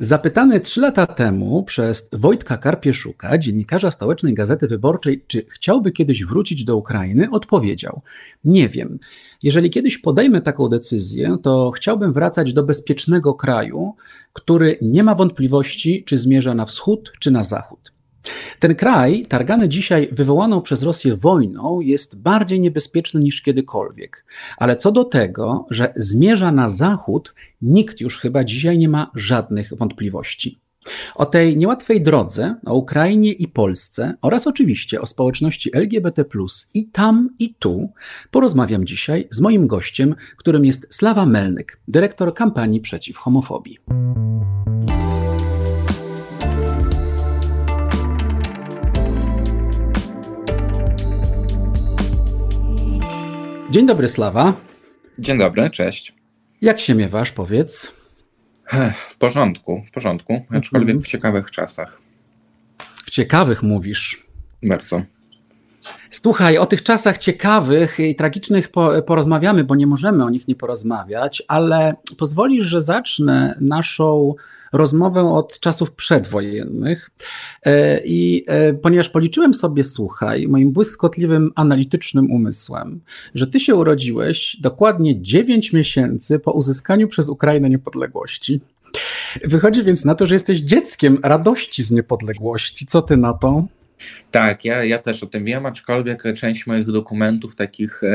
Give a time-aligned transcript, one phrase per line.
[0.00, 6.64] Zapytany trzy lata temu przez Wojtka Karpieszuka, dziennikarza stołecznej Gazety Wyborczej, czy chciałby kiedyś wrócić
[6.64, 8.02] do Ukrainy, odpowiedział:
[8.44, 8.98] Nie wiem.
[9.42, 13.94] Jeżeli kiedyś podejmę taką decyzję, to chciałbym wracać do bezpiecznego kraju,
[14.32, 17.97] który nie ma wątpliwości, czy zmierza na wschód, czy na zachód.
[18.58, 24.24] Ten kraj, targany dzisiaj wywołaną przez Rosję wojną, jest bardziej niebezpieczny niż kiedykolwiek.
[24.56, 29.72] Ale co do tego, że zmierza na zachód, nikt już chyba dzisiaj nie ma żadnych
[29.76, 30.60] wątpliwości.
[31.14, 36.24] O tej niełatwej drodze, o Ukrainie i Polsce oraz oczywiście o społeczności LGBT,
[36.74, 37.92] i tam, i tu
[38.30, 43.78] porozmawiam dzisiaj z moim gościem, którym jest Slawa Melnyk, dyrektor kampanii przeciw homofobii.
[53.70, 54.52] Dzień dobry, Slawa.
[55.18, 56.14] Dzień dobry, cześć.
[56.60, 57.92] Jak się miewasz, powiedz?
[59.10, 61.04] W porządku, w porządku, aczkolwiek mm -hmm.
[61.04, 62.00] w ciekawych czasach.
[62.96, 64.26] W ciekawych mówisz.
[64.62, 65.02] Bardzo.
[66.10, 68.68] Słuchaj, o tych czasach ciekawych i tragicznych
[69.06, 74.34] porozmawiamy, bo nie możemy o nich nie porozmawiać, ale pozwolisz, że zacznę naszą
[74.72, 77.10] rozmowę od czasów przedwojennych.
[77.64, 83.00] E, I e, ponieważ policzyłem sobie, słuchaj, moim błyskotliwym, analitycznym umysłem,
[83.34, 88.60] że ty się urodziłeś dokładnie 9 miesięcy po uzyskaniu przez Ukrainę niepodległości.
[89.44, 92.86] Wychodzi więc na to, że jesteś dzieckiem radości z niepodległości.
[92.86, 93.64] Co ty na to?
[94.30, 98.08] Tak, ja, ja też o tym wiem, aczkolwiek część moich dokumentów takich e,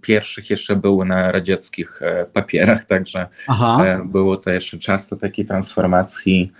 [0.00, 3.26] pierwszych jeszcze były na radzieckich e, papierach, także
[3.84, 6.52] e, było to jeszcze czasy takiej transformacji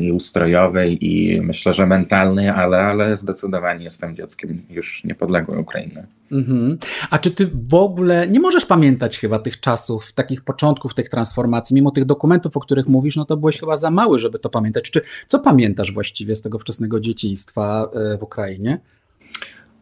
[0.00, 6.06] i ustrojowej, i myślę, że mentalnej, ale, ale zdecydowanie jestem dzieckiem już niepodległej Ukrainy.
[6.32, 6.78] Mhm.
[7.10, 11.74] A czy ty w ogóle nie możesz pamiętać chyba tych czasów, takich początków tych transformacji,
[11.74, 14.90] mimo tych dokumentów, o których mówisz, no to byłeś chyba za mały, żeby to pamiętać.
[14.90, 18.80] Czy co pamiętasz właściwie z tego wczesnego dzieciństwa e, w Ukrainie?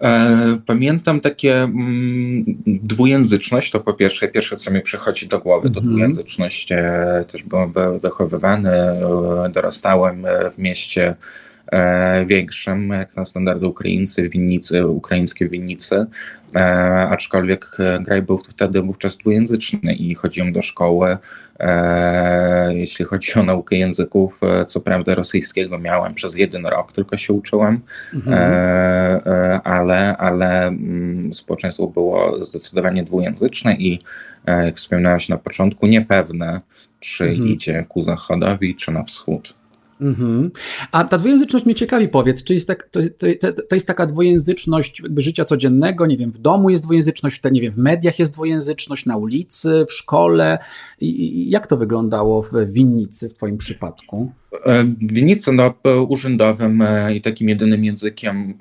[0.03, 5.81] E, pamiętam takie mm, dwujęzyczność, to po pierwsze, pierwsze co mi przychodzi do głowy, to
[5.81, 5.85] -hmm.
[5.85, 6.73] dwujęzyczność.
[6.73, 11.15] E, też byłem wychowywany, e, dorastałem w mieście
[12.27, 16.07] większym, jak na standardy Ukraińcy, winnicy, ukraińskie winnicy,
[17.11, 21.17] aczkolwiek kraj był wtedy wówczas dwujęzyczny i chodziłem do szkoły
[21.61, 27.17] E, jeśli chodzi o naukę języków, e, co prawda rosyjskiego miałem przez jeden rok, tylko
[27.17, 27.81] się uczyłem,
[28.15, 28.39] mhm.
[28.39, 33.99] E, ale, ale mm, społeczeństwo było zdecydowanie dwujęzyczne i
[34.47, 36.61] jak wspomniałeś na początku, niepewne,
[37.01, 37.49] czy mhm.
[37.49, 39.55] idzie ku zachodowi, czy na wschód.
[40.01, 40.51] Mhm.
[40.93, 43.01] A ta dwujęzyczność mnie ciekawi, powiedz, czy jest tak, to,
[43.41, 47.73] to, to, jest taka dwujęzyczność życia codziennego, nie wiem, w domu jest dwujęzyczność, nie wiem,
[47.73, 50.59] w mediach jest dwujęzyczność, na ulicy, w szkole.
[51.01, 54.33] I, jak to wyglądało w winnicy w twoim przypadku?
[54.67, 55.75] E, winnicy no,
[56.09, 58.55] urzędowym e, i takim jedynym językiem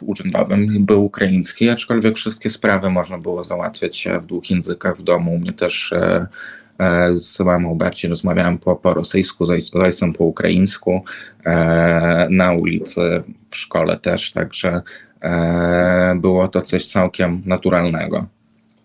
[0.00, 5.38] urzędowym był ukraiński, aczkolwiek wszystkie sprawy można było załatwiać w dwóch językach w domu.
[5.38, 6.26] Mnie też e,
[6.67, 6.67] E,
[7.14, 11.04] z mamą bardziej rozmawiałem po, po rosyjsku, z ojcem po ukraińsku,
[11.44, 14.82] e, na ulicy, w szkole też, także
[15.22, 18.26] e, było to coś całkiem naturalnego.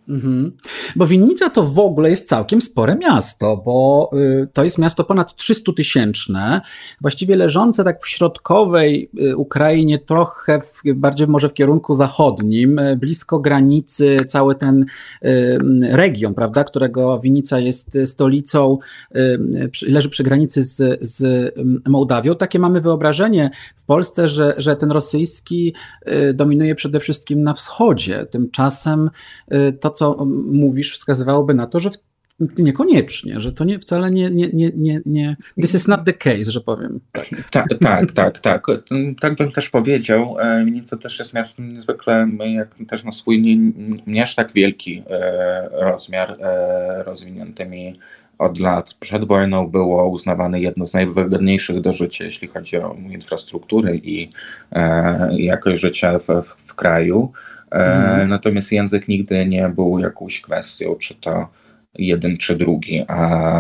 [0.10, 0.52] Mhm.
[0.96, 5.36] Bo Winnica to w ogóle jest całkiem spore miasto, bo y, to jest miasto ponad
[5.36, 6.62] 300 tysięczne,
[7.02, 12.98] właściwie leżące tak w środkowej y, Ukrainie, trochę w, bardziej może w kierunku zachodnim, y,
[12.98, 14.86] blisko granicy, cały ten
[15.82, 18.78] region, prawda, którego Winnica jest stolicą,
[19.88, 21.54] leży przy granicy z, z
[21.88, 22.36] Mołdawią.
[22.36, 25.74] Takie mamy wyobrażenie w Polsce, że, że ten rosyjski
[26.34, 28.26] dominuje przede wszystkim na wschodzie.
[28.26, 29.10] Tymczasem
[29.80, 31.90] to, co mówisz, wskazywałoby na to, że
[32.58, 36.52] niekoniecznie, że to nie, wcale nie, nie, nie, nie, nie, this is not the case,
[36.52, 37.00] że powiem.
[37.52, 38.68] Tak, tak, tak, tak.
[39.22, 40.36] Tak bym też powiedział.
[40.66, 43.72] Winica też jest miastem niezwykle, jak też na swój nie,
[44.08, 48.00] nie aż tak wielki e, rozmiar e, rozwiniętymi
[48.38, 53.96] od lat przed wojną było uznawane jedno z najwygodniejszych do życia, jeśli chodzi o infrastrukturę
[53.96, 54.32] i
[54.72, 56.28] e, jakość życia w,
[56.68, 57.32] w kraju.
[57.74, 58.30] Mm.
[58.30, 61.48] Natomiast język nigdy nie był jakąś kwestią, czy to
[61.96, 63.60] jeden czy drugi, a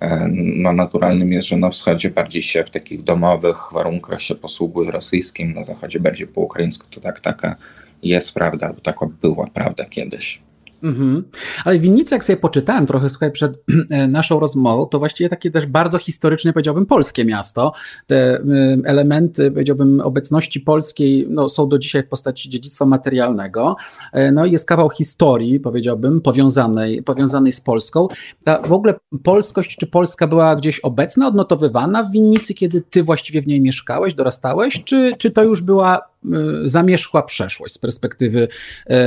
[0.00, 4.90] e, no, naturalnym jest, że na wschodzie bardziej się w takich domowych warunkach się posługuje
[4.90, 7.56] rosyjskim, na zachodzie bardziej po ukraińsku, to tak taka
[8.02, 10.42] jest prawda, albo taka była prawda kiedyś.
[10.82, 11.24] Mhm.
[11.64, 13.52] Ale winnice, jak sobie poczytałem trochę, słuchaj, przed
[13.90, 17.72] e, naszą rozmową, to właściwie takie też bardzo historycznie, powiedziałbym, polskie miasto.
[18.06, 18.42] Te e,
[18.84, 23.76] elementy, powiedziałbym, obecności polskiej no, są do dzisiaj w postaci dziedzictwa materialnego.
[24.12, 28.08] E, no i jest kawał historii, powiedziałbym, powiązanej, powiązanej z Polską.
[28.44, 33.42] Ta w ogóle polskość, czy Polska była gdzieś obecna, odnotowywana w winnicy, kiedy ty właściwie
[33.42, 36.10] w niej mieszkałeś, dorastałeś, czy, czy to już była
[36.64, 38.48] zamierzchła przeszłość z perspektywy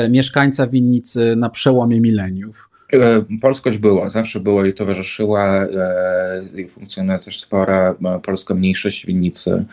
[0.09, 2.69] mieszkańca winnicy na przełomie mileniów?
[2.93, 9.65] E, polskość była, zawsze była i towarzyszyła e, funkcjonuje też spora e, polska mniejszość winnicy,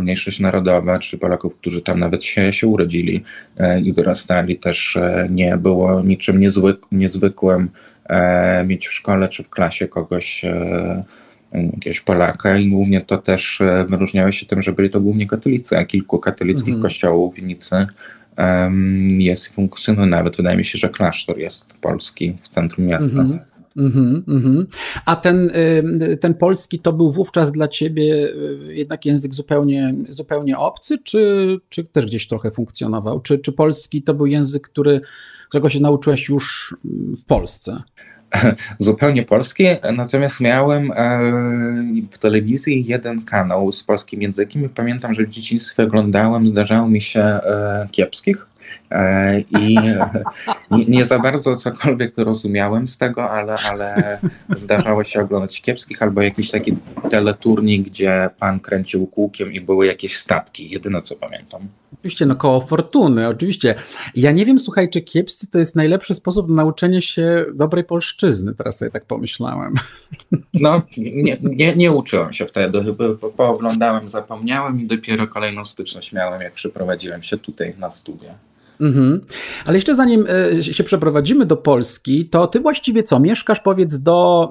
[0.00, 3.24] mniejszość narodowa, czy Polaków, którzy tam nawet się, się urodzili
[3.82, 4.98] i dorastali, też
[5.30, 7.70] nie było niczym niezwyk, niezwykłym
[8.64, 10.44] mieć w szkole czy w klasie kogoś,
[11.54, 15.84] jakiegoś Polaka i głównie to też wyróżniało się tym, że byli to głównie katolicy, a
[15.84, 16.82] kilku katolickich mhm.
[16.82, 17.86] kościołów w winnicy
[19.08, 20.06] jest i funkcjonuje.
[20.06, 23.20] Nawet wydaje mi się, że klasztor jest polski w centrum miasta.
[23.20, 23.54] Mm -hmm.
[23.76, 24.66] Mm -hmm.
[25.06, 25.50] A ten,
[26.20, 28.28] ten polski to był wówczas dla ciebie
[28.68, 33.20] y, jednak język zupełnie, zupełnie obcy, czy, czy też gdzieś trochę funkcjonował?
[33.20, 35.00] Czy, czy polski to był język, który,
[35.48, 36.76] którego się nauczyłeś już
[37.22, 37.82] w Polsce?
[38.78, 39.64] zupełnie polski,
[39.96, 41.20] natomiast miałem e,
[42.10, 47.00] w telewizji jeden kanał z polskim językiem i pamiętam, że w dzieciństwie oglądałem, zdarzało mi
[47.00, 48.46] się e, kiepskich
[48.90, 49.76] E, I
[50.78, 54.18] nie, nie, za bardzo cokolwiek rozumiałem z tego, ale, ale
[54.56, 56.76] zdarzało się oglądać kiepskich albo jakiś taki
[57.10, 60.70] teleturnik, gdzie pan kręcił kółkiem i były jakieś statki.
[60.70, 61.68] Jedyne co pamiętam.
[61.92, 63.74] Oczywiście, no koło fortuny, oczywiście.
[64.14, 68.54] Ja nie wiem, słuchaj, czy kiepscy to jest najlepszy sposób na nauczenie się dobrej polszczyzny,
[68.54, 69.74] teraz sobie tak pomyślałem.
[70.54, 72.84] No, nie, nie, nie uczyłem się wtedy,
[73.36, 78.34] pooglądałem, zapomniałem i dopiero kolejną styczność miałem, jak przyprowadziłem się tutaj na studia.
[78.84, 79.20] Mhm.
[79.64, 80.26] Ale jeszcze zanim
[80.58, 83.20] e, się przeprowadzimy do Polski, to ty właściwie co?
[83.20, 84.50] Mieszkasz powiedz do,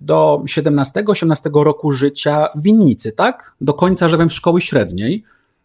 [0.00, 3.54] do 17-18 roku życia w Winnicy, tak?
[3.60, 5.24] Do końca, żebym szkoły średniej.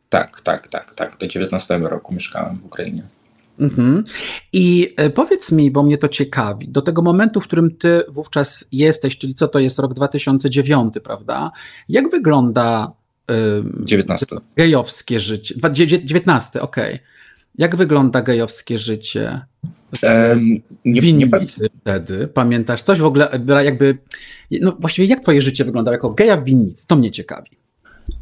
[0.10, 1.18] Tak, tak, tak, tak.
[1.20, 3.04] Do 19 roku mieszkałem w Ukrainie.
[3.60, 4.04] Mhm.
[4.54, 8.66] I e, powiedz mi, bo mnie to ciekawi, do tego momentu, w którym ty wówczas
[8.72, 11.52] jesteś, czyli co to jest rok 2009, prawda?
[11.90, 12.92] Jak wygląda
[13.86, 14.26] 19.
[14.58, 15.56] gejowskie życie?
[16.04, 16.94] 19, okej.
[16.94, 17.00] Okay.
[17.62, 19.42] Jak wygląda gejowskie życie?
[20.04, 21.70] Um, nie, winnicy nie...
[21.82, 23.30] wtedy, pamiętasz coś w ogóle,
[23.64, 23.98] jakby,
[24.62, 26.88] no właściwie jak twoje życie wyglądało jako geja w winnicy?
[26.88, 27.50] To mnie ciekawi.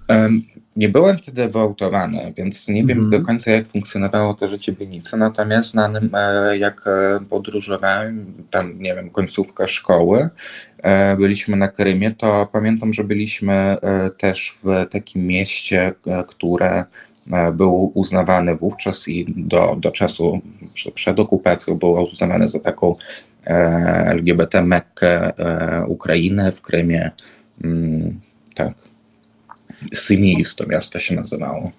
[0.09, 0.41] Um,
[0.75, 3.09] nie byłem wtedy wyoutowany, więc nie wiem mm.
[3.09, 8.81] do końca, jak funkcjonowało to życie w winnicy, natomiast znanym, e, jak e, podróżowałem, tam,
[8.81, 10.29] nie wiem, końcówka szkoły,
[10.77, 13.77] e, byliśmy na Krymie, to pamiętam, że byliśmy
[14.17, 15.93] też w takim mieście,
[16.27, 16.85] które E,
[17.53, 20.41] był uznawany wówczas i do, do czasu
[20.93, 22.95] przed okupacją był uznawany za taką
[23.45, 23.53] e,
[24.05, 27.11] LGBT Mekkę e, Ukrainy w Krymie.
[27.63, 28.19] Mm,
[28.55, 28.73] tak.
[29.93, 31.71] Symiis to miasto się nazywało.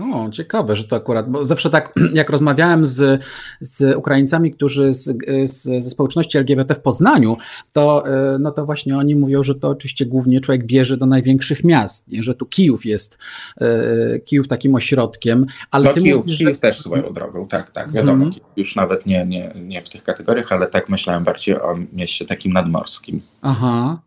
[0.00, 3.22] O, ciekawe, że to akurat, bo zawsze tak, jak rozmawiałem z,
[3.60, 7.36] z Ukraińcami, którzy z, z, ze społeczności LGBT w Poznaniu,
[7.72, 11.64] to, e, no to właśnie oni mówią, że to oczywiście głównie człowiek bierze do największych
[11.64, 12.22] miast, nie?
[12.22, 13.18] że tu Kijów jest
[13.60, 16.60] e, Kijów takim ośrodkiem, ale no, Kijów, mówisz, Kijów że...
[16.60, 18.34] też swoją drogą, tak, tak, wiadomo, mm.
[18.56, 22.52] już nawet nie, nie, nie w tych kategoriach, ale tak myślałem bardziej o mieście takim
[22.52, 23.22] nadmorskim.
[23.42, 23.98] Aha,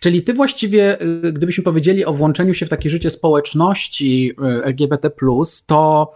[0.00, 5.10] Czyli ty właściwie, y, gdybyśmy powiedzieli o włączeniu się w takie życie społeczności y, LGBT,
[5.66, 6.12] to,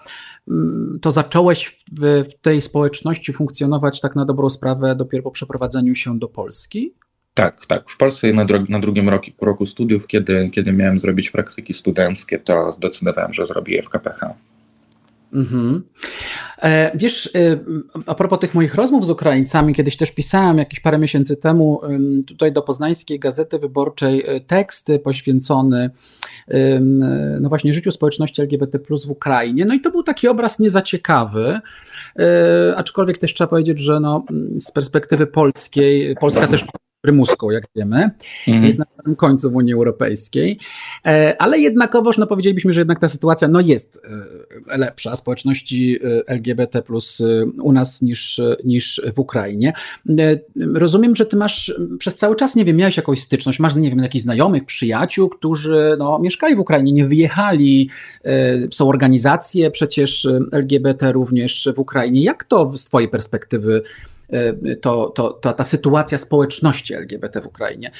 [0.48, 5.94] mm, to zacząłeś w, w tej społeczności funkcjonować tak na dobrą sprawę dopiero po przeprowadzeniu
[5.94, 6.94] się do Polski?
[7.34, 7.90] Tak, tak.
[7.90, 12.72] W Polsce na, na drugim roku, roku studiów, kiedy, kiedy miałem zrobić praktyki studenckie, to
[12.72, 14.34] zdecydowałem, że zrobię w KPH.
[15.34, 15.82] Mhm.
[16.62, 17.56] E, wiesz, e,
[18.06, 21.80] a propos tych moich rozmów z Ukraińcami, kiedyś też pisałem jakieś parę miesięcy temu
[22.26, 25.90] tutaj do Poznańskiej Gazety Wyborczej e, tekst poświęcony
[27.40, 29.64] no właśnie życiu społeczności LGBT w Ukrainie.
[29.64, 31.60] No i to był taki obraz niezaciekawy,
[32.76, 34.24] aczkolwiek też trzeba powiedzieć, że no,
[34.58, 36.64] z perspektywy polskiej, Polska też
[37.04, 38.10] prymuską, jak wiemy,
[38.48, 38.64] mm.
[38.64, 40.58] jest na samym końcu w Unii Europejskiej,
[41.06, 44.00] e, ale jednakowoż no powiedzielibyśmy, że jednak ta sytuacja no jest
[44.68, 47.22] e, lepsza społeczności e, LGBT plus
[47.62, 49.72] u nas niż, niż w Ukrainie.
[50.74, 53.98] Rozumiem, że ty masz przez cały czas, nie wiem, miałeś jakąś styczność, masz, nie wiem,
[53.98, 57.90] jakichś znajomych, przyjaciół, którzy no, mieszkali w Ukrainie, nie wyjechali,
[58.72, 62.22] są organizacje przecież LGBT również w Ukrainie.
[62.22, 63.82] Jak to z twojej perspektywy
[64.80, 67.90] to, to, to, ta sytuacja społeczności LGBT w Ukrainie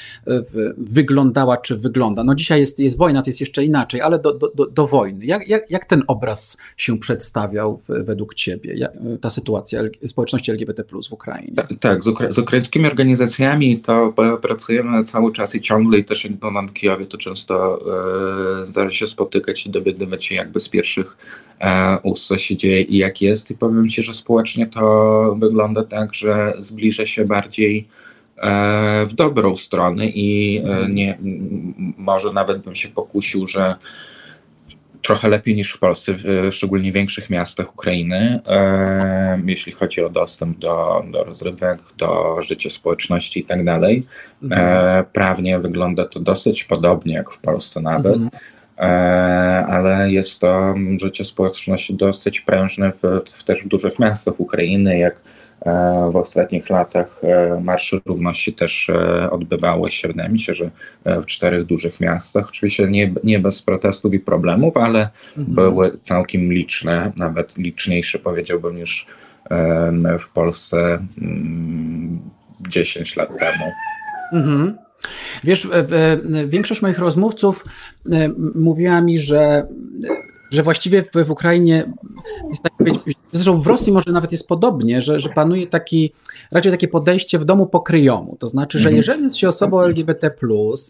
[0.77, 2.23] wyglądała, czy wygląda.
[2.23, 5.25] No dzisiaj jest, jest wojna, to jest jeszcze inaczej, ale do, do, do wojny.
[5.25, 8.91] Jak, jak, jak ten obraz się przedstawiał według ciebie, jak,
[9.21, 11.55] ta sytuacja społeczności LGBT w Ukrainie?
[11.55, 16.23] Tak, tak z, ukra z ukraińskimi organizacjami to pracujemy cały czas i ciągle i też
[16.23, 17.79] jak byłam w Kijowie, to często
[18.63, 21.17] e, zdarza się spotykać i dowiadywać się jakby z pierwszych
[21.59, 25.83] e, ust, co się dzieje i jak jest i powiem Ci, że społecznie to wygląda
[25.83, 27.87] tak, że zbliża się bardziej
[28.37, 31.17] e, w dobrą stronę i e, nie,
[31.97, 33.75] może nawet bym się pokusił, że
[35.01, 40.59] trochę lepiej niż w Polsce, w szczególnie większych miastach Ukrainy, e, jeśli chodzi o dostęp
[40.59, 44.05] do, do rozrywek, do życia społeczności i tak dalej.
[44.43, 45.05] Mhm.
[45.13, 48.15] Prawnie wygląda to dosyć podobnie jak w Polsce nawet.
[48.15, 48.29] Mhm.
[49.69, 55.21] Ale jest to życie społeczności dosyć prężne w, w też w dużych miastach Ukrainy, jak
[56.11, 60.07] w ostatnich latach e, marsze równości też e, odbywały się.
[60.07, 60.71] Wydaje mi się, że
[61.05, 62.45] w czterech dużych miastach.
[62.49, 65.55] Oczywiście nie, nie bez protestów i problemów, ale mhm.
[65.55, 69.07] były całkiem liczne, nawet liczniejsze powiedziałbym niż
[70.19, 70.99] w Polsce
[72.69, 73.71] 10 mm, lat temu.
[74.33, 74.77] Mhm.
[75.43, 75.69] Wiesz,
[76.47, 77.65] większość moich rozmówców
[78.55, 79.67] mówiła mi, że
[80.51, 81.93] że właściwie w, w Ukrainie
[82.49, 82.73] jest tak,
[83.37, 86.13] zresztą w Rosji może nawet jest podobnie, że, że panuje taki,
[86.51, 88.37] raczej takie podejście w domu pokryjomu.
[88.39, 88.97] To znaczy, że mhm.
[88.97, 90.31] jeżeli jest się osobą LGBT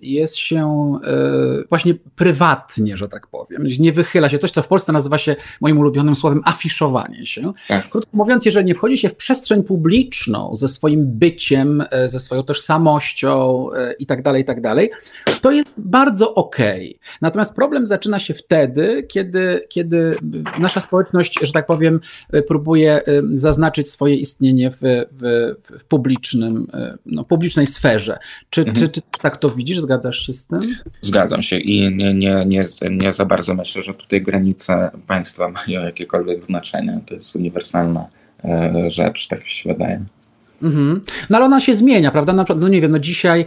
[0.01, 4.67] i jest się e, właśnie prywatnie, że tak powiem, nie wychyla się, coś co w
[4.67, 7.53] Polsce nazywa się moim ulubionym słowem afiszowanie się.
[7.67, 7.89] Tak.
[7.89, 12.43] Krótko mówiąc, jeżeli nie wchodzi się w przestrzeń publiczną ze swoim byciem, e, ze swoją
[12.43, 14.91] tożsamością e, i tak dalej, i tak dalej,
[15.41, 16.95] to jest bardzo okej.
[16.95, 17.19] Okay.
[17.21, 20.15] Natomiast problem zaczyna się wtedy, kiedy kiedy,
[20.59, 21.99] nasza społeczność, że tak powiem,
[22.41, 24.79] próbuje y, zaznaczyć swoje istnienie w,
[25.11, 28.17] w, w publicznym, y, no, publicznej sferze.
[28.49, 28.77] Czy, mhm.
[28.77, 29.79] czy, czy tak to widzisz?
[29.79, 30.59] Zgadzasz się z tym?
[31.01, 35.81] Zgadzam się i nie, nie, nie, nie za bardzo myślę, że tutaj granice państwa mają
[35.83, 36.99] jakiekolwiek znaczenie.
[37.05, 38.05] To jest uniwersalna
[38.87, 40.05] rzecz, tak mi się wydaje.
[40.61, 41.01] Mhm.
[41.29, 42.33] No ale ona się zmienia, prawda?
[42.33, 43.45] Na przykład, no nie wiem, no dzisiaj e,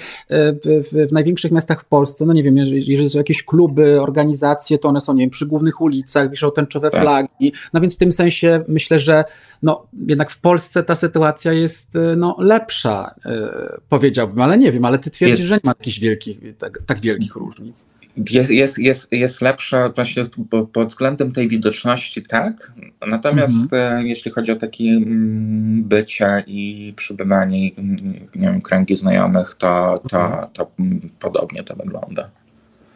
[0.53, 4.79] w, w, największych miastach w Polsce, no nie wiem, jeżeli, jeżeli, są jakieś kluby, organizacje,
[4.79, 7.01] to one są, nie wiem, przy głównych ulicach, wiszą tęczowe tak.
[7.01, 9.25] flagi, no więc w tym sensie myślę, że
[9.63, 14.85] no jednak w Polsce ta sytuacja jest e, no lepsza, e, powiedziałbym, ale nie wiem,
[14.85, 15.49] ale ty twierdzisz, jest.
[15.49, 17.87] że nie ma jakichś wielkich, tak, tak wielkich różnic
[18.31, 20.25] jest, jest, jest, jest lepsza właśnie
[20.73, 22.73] pod względem tej widoczności, tak.
[23.07, 24.05] Natomiast mhm.
[24.05, 30.25] E, jeśli chodzi o takie mm, bycie i przybywanie, nie wiem, kręgi znajomych, to, to,
[30.25, 30.49] mhm.
[30.53, 30.71] to, to
[31.19, 32.31] podobnie to wygląda.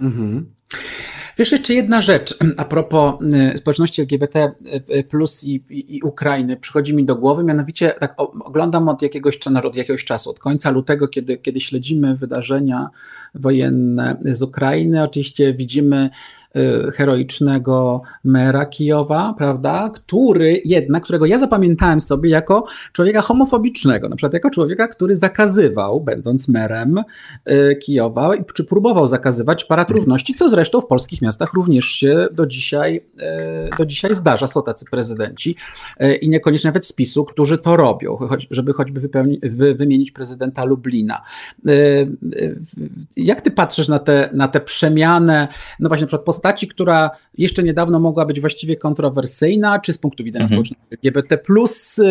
[0.01, 0.47] Mhm.
[1.39, 3.15] Wiesz, jeszcze jedna rzecz a propos
[3.55, 4.53] y, społeczności LGBT
[4.97, 9.39] y, plus i, i, i Ukrainy przychodzi mi do głowy, mianowicie tak oglądam od jakiegoś,
[9.65, 12.89] od jakiegoś czasu, od końca lutego, kiedy, kiedy śledzimy wydarzenia
[13.35, 16.11] wojenne z Ukrainy, oczywiście widzimy
[16.42, 16.42] Y,
[16.95, 24.33] heroicznego mera Kijowa, prawda, który jednak, którego ja zapamiętałem sobie jako człowieka homofobicznego, na przykład
[24.33, 26.99] jako człowieka, który zakazywał, będąc merem
[27.51, 32.47] y, Kijowa, czy próbował zakazywać parad równości, co zresztą w polskich miastach również się do
[32.47, 33.05] dzisiaj,
[33.73, 34.47] y, do dzisiaj zdarza.
[34.47, 35.57] Są tacy prezydenci
[36.21, 36.93] i niekoniecznie nawet z
[37.29, 38.19] którzy to robią,
[38.51, 41.21] żeby choćby wypełni, wy, wymienić prezydenta Lublina.
[43.17, 45.49] Jak ty patrzysz na te, na te przemianę,
[45.81, 50.25] no właśnie na przykład postaci, która jeszcze niedawno mogła być właściwie kontrowersyjna, czy z punktu
[50.25, 50.57] widzenia mhm.
[50.57, 51.39] społeczności LGBT,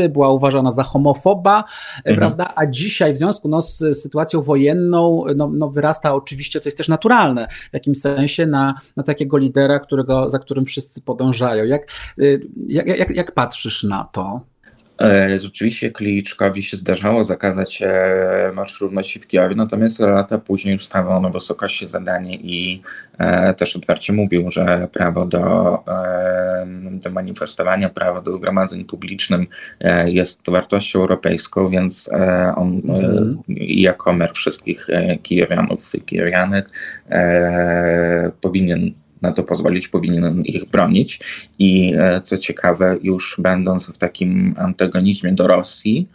[0.10, 1.64] była uważana za homofoba,
[1.98, 2.16] mhm.
[2.16, 2.54] prawda?
[2.56, 6.88] A dzisiaj w związku no, z sytuacją wojenną no, no, wyrasta oczywiście, co jest też
[6.88, 11.66] naturalne w jakimś sensie, na, na takiego lidera, którego, za którym wszyscy podążają.
[11.66, 14.42] Jak, y, jak, jak, jak patrzysz na to?
[15.02, 20.86] E, rzeczywiście Kliczkowi się zdarzało zakazać e, Marsz Równości w Kijowie, natomiast lata później już
[20.86, 22.82] stawiał na wysokości zadanie i
[23.18, 25.84] e, też otwarcie mówił, że prawo do,
[27.04, 29.50] do manifestowania, prawo do zgromadzeń publicznych
[30.06, 32.10] jest wartością europejską, więc
[32.56, 33.38] on mm.
[33.58, 34.88] jako mer wszystkich
[35.24, 36.70] Kijowianów i Kijowianek
[38.42, 41.20] powinien na to pozwolić, powinien ich bronić.
[41.60, 46.08] I e, co ciekawe, już będąc w takim antagonizmie do Rosji,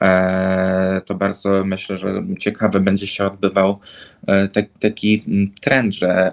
[0.00, 3.78] e, to bardzo myślę, że ciekawy będzie się odbywał
[4.26, 4.48] e,
[4.80, 5.24] taki
[5.60, 6.32] trend, że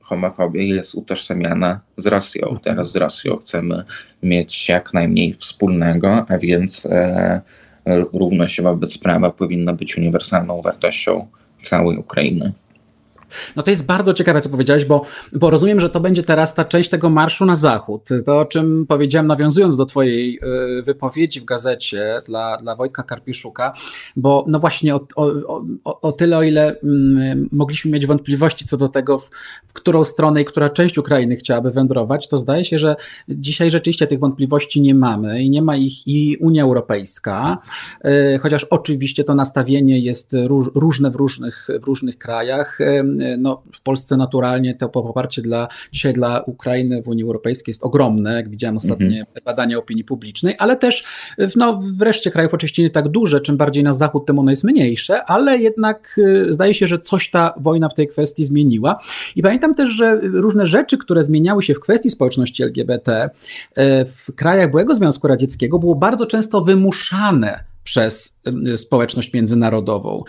[0.00, 2.56] homofobia jest utożsamiana z Rosją.
[2.62, 3.84] Teraz z Rosją chcemy
[4.22, 6.88] mieć jak najmniej wspólnego, a więc
[8.12, 11.26] równość wobec prawa powinna być uniwersalną wartością
[11.62, 12.52] całej Ukrainy.
[13.56, 16.64] No to jest bardzo ciekawe, co powiedziałeś, bo, bo rozumiem, że to będzie teraz ta
[16.64, 18.08] część tego marszu na zachód.
[18.24, 20.38] To, o czym powiedziałem, nawiązując do Twojej
[20.78, 23.72] y, wypowiedzi w gazecie dla, dla Wojtka Karpiszuka,
[24.16, 25.32] bo no właśnie o, o,
[25.84, 29.30] o, o tyle, o ile mm, mogliśmy mieć wątpliwości co do tego, w,
[29.66, 32.96] w którą stronę i która część Ukrainy chciałaby wędrować, to zdaje się, że
[33.28, 37.58] dzisiaj rzeczywiście tych wątpliwości nie mamy i nie ma ich i Unia Europejska,
[38.04, 42.78] y, chociaż oczywiście to nastawienie jest róż, różne w różnych, w różnych krajach.
[43.22, 47.84] Y, no, w Polsce naturalnie to poparcie dla, dzisiaj dla Ukrainy w Unii Europejskiej jest
[47.84, 49.26] ogromne, jak widziałem ostatnie mhm.
[49.44, 51.04] badania opinii publicznej, ale też
[51.56, 54.64] no, w reszcie krajów oczywiście nie tak duże, czym bardziej na zachód, tym ono jest
[54.64, 58.98] mniejsze, ale jednak y, zdaje się, że coś ta wojna w tej kwestii zmieniła.
[59.36, 63.30] I pamiętam też, że różne rzeczy, które zmieniały się w kwestii społeczności LGBT
[64.06, 68.38] w krajach byłego Związku Radzieckiego, było bardzo często wymuszane przez
[68.76, 70.22] społeczność międzynarodową.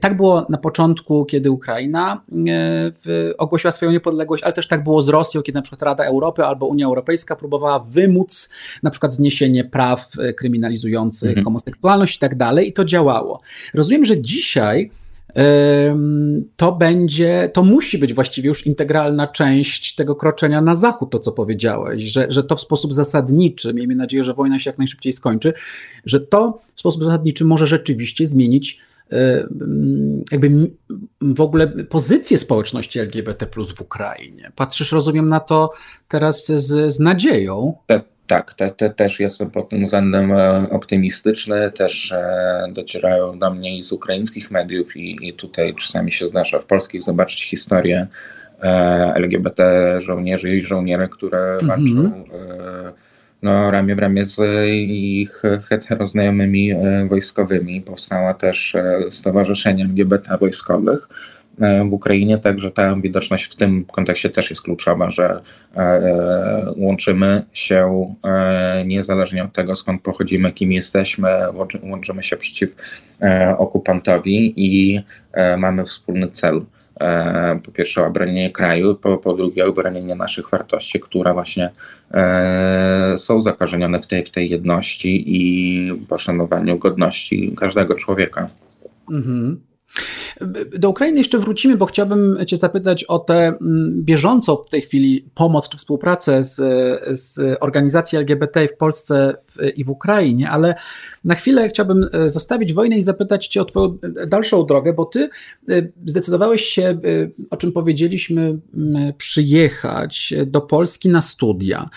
[0.00, 2.22] Tak było na początku, kiedy Ukraina
[3.38, 6.66] ogłosiła swoją niepodległość, ale też tak było z Rosją, kiedy na przykład Rada Europy albo
[6.66, 8.50] Unia Europejska próbowała wymóc
[8.82, 11.44] na przykład zniesienie praw e, kryminalizujących mhm.
[11.44, 13.40] homoseksualność i tak dalej i to działało.
[13.74, 14.90] Rozumiem, że dzisiaj
[16.56, 21.32] to będzie, to musi być właściwie już integralna część tego kroczenia na zachód, to co
[21.32, 25.52] powiedziałeś, że, że to w sposób zasadniczy, miejmy nadzieję, że wojna się jak najszybciej skończy,
[26.04, 28.80] że to w sposób zasadniczy może rzeczywiście zmienić
[30.32, 30.70] jakby
[31.20, 34.52] w ogóle pozycję społeczności LGBT w Ukrainie.
[34.56, 35.72] Patrzysz, rozumiem, na to
[36.08, 37.74] teraz z, z nadzieją.
[37.86, 41.70] Tak tak, te, te też jestem pod tym względem e, optymistyczny.
[41.70, 46.58] Też e, docierają do mnie i z ukraińskich mediów, i, i tutaj czasami się zdarza
[46.58, 48.06] w polskich zobaczyć historię
[48.62, 48.66] e,
[49.14, 49.62] LGBT
[50.00, 51.66] żołnierzy i żołnierek, które -hmm.
[51.66, 52.24] walczą
[53.42, 54.38] no, ramię w ramię z
[54.88, 56.74] ich heteroznajomymi
[57.08, 57.80] wojskowymi.
[57.80, 58.76] Powstała też
[59.10, 61.08] Stowarzyszenie LGBT wojskowych
[61.88, 65.40] w Ukrainie, także ta widoczność w tym kontekście też jest kluczowa, że
[65.76, 68.14] e, e, łączymy się
[68.86, 71.28] niezależnie od tego, skąd pochodzimy, kim jesteśmy,
[71.82, 72.70] łączymy się przeciw
[73.58, 75.00] okupantowi i
[75.58, 76.60] mamy wspólny cel.
[77.64, 81.70] Po pierwsze obronienie kraju, po, po drugie obronienie naszych wartości, które właśnie
[83.16, 88.48] są zakorzenione w tej, w tej jedności i poszanowaniu godności każdego człowieka.
[89.10, 89.67] Mhm.
[90.78, 95.24] Do Ukrainy jeszcze wrócimy, bo chciałbym Cię zapytać o tę mm, bieżącą w tej chwili
[95.34, 96.56] pomoc czy współpracę z,
[97.18, 99.34] z organizacji LGBT w Polsce
[99.76, 100.74] i w Ukrainie, ale
[101.24, 105.28] na chwilę chciałbym e, zostawić wojnę i zapytać Cię o Twoją dalszą drogę, bo Ty
[105.68, 106.98] e, zdecydowałeś się, e,
[107.50, 108.58] o czym powiedzieliśmy,
[109.18, 111.88] przyjechać do Polski na studia.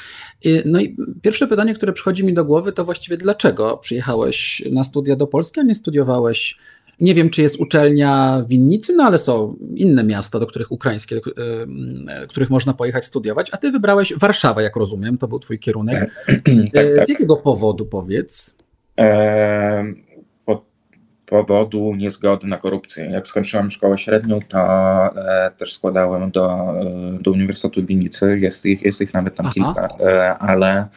[0.66, 5.16] No i pierwsze pytanie, które przychodzi mi do głowy, to właściwie dlaczego przyjechałeś na studia
[5.16, 6.58] do Polski, a nie studiowałeś
[7.02, 11.16] nie wiem, czy jest uczelnia w Winnicy, no ale są inne miasta, do których ukraińskie,
[11.16, 11.22] do
[12.14, 16.12] e, których można pojechać studiować, a ty wybrałeś Warszawę, jak rozumiem, to był twój kierunek.
[16.76, 17.10] tak, e, Z tak.
[17.10, 18.58] jakiego powodu powiedz?
[19.00, 19.94] E,
[20.46, 20.64] po,
[21.26, 23.06] powodu niezgody na korupcję.
[23.06, 26.74] Jak skończyłem szkołę średnią, to e, też składałem do,
[27.22, 29.54] do Uniwersytetu Winnicy, jest ich, jest ich nawet tam Aha.
[29.54, 30.88] kilka, e, ale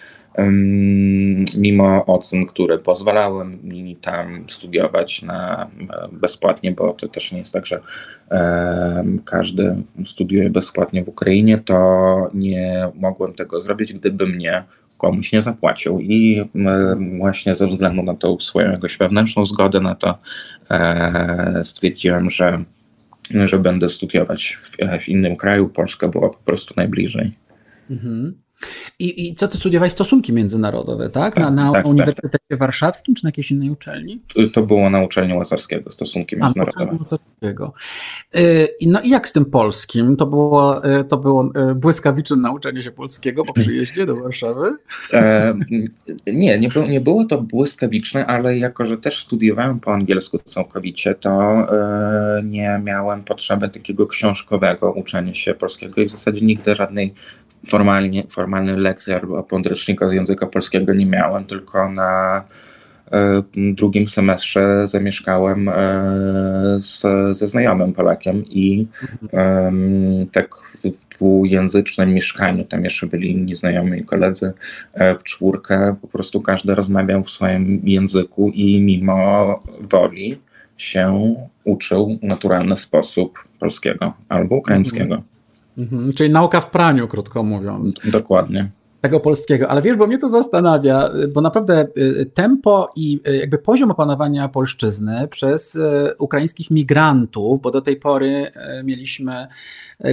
[1.56, 5.68] mimo ocen, które pozwalały mi tam studiować na
[6.12, 7.80] bezpłatnie, bo to też nie jest tak, że
[9.24, 14.64] każdy studiuje bezpłatnie w Ukrainie, to nie mogłem tego zrobić, gdyby mnie
[14.98, 16.00] komuś nie zapłacił.
[16.00, 16.42] I
[17.18, 20.18] właśnie ze względu na tą swoją jakąś wewnętrzną zgodę na to
[20.70, 22.64] e, stwierdziłem, że,
[23.30, 25.68] że będę studiować w, w innym kraju.
[25.68, 27.32] Polska była po prostu najbliżej.
[27.90, 28.43] Mhm.
[28.98, 31.36] I, I co ty studiowałeś stosunki międzynarodowe, tak?
[31.36, 31.86] Na, na tak, tak.
[31.86, 32.58] Uniwersytecie tak.
[32.58, 34.20] Warszawskim czy na jakiejś innej uczelni?
[34.54, 36.96] To było na uczelni Łazarskiego, stosunki międzynarodowe.
[36.98, 37.72] Łazarskiego.
[38.36, 40.16] Y, no i jak z tym polskim?
[40.16, 44.76] To było, y, to było y, błyskawiczne nauczenie się polskiego po przyjeździe do Warszawy?
[45.12, 45.54] E,
[46.26, 51.14] nie, nie, było, nie było to błyskawiczne, ale jako, że też studiowałem po angielsku całkowicie,
[51.14, 57.14] to e, nie miałem potrzeby takiego książkowego uczenia się polskiego i w zasadzie nigdy żadnej
[57.68, 62.44] formalnie, formalnej lekcji albo podręcznika z języka polskiego nie miałem, tylko na
[63.12, 65.72] e, drugim semestrze zamieszkałem e,
[66.78, 67.02] z,
[67.38, 68.86] ze znajomym Polakiem i
[70.32, 74.52] tak w dwujęzycznym mieszkaniu, tam jeszcze byli inni znajomi koledzy,
[74.94, 80.40] e, w czwórkę po prostu każdy rozmawiał w swoim języku i mimo woli
[80.76, 85.22] się uczył w naturalny sposób polskiego albo ukraińskiego.
[85.78, 87.94] Mhm, czyli nauka w praniu, krótko mówiąc.
[88.04, 88.70] Dokładnie.
[89.04, 93.58] Tego polskiego, ale wiesz, bo mnie to zastanawia, bo naprawdę y, tempo i y, jakby
[93.58, 95.80] poziom opanowania polszczyzny przez y,
[96.18, 98.52] ukraińskich migrantów, bo do tej pory
[98.84, 99.46] mieliśmy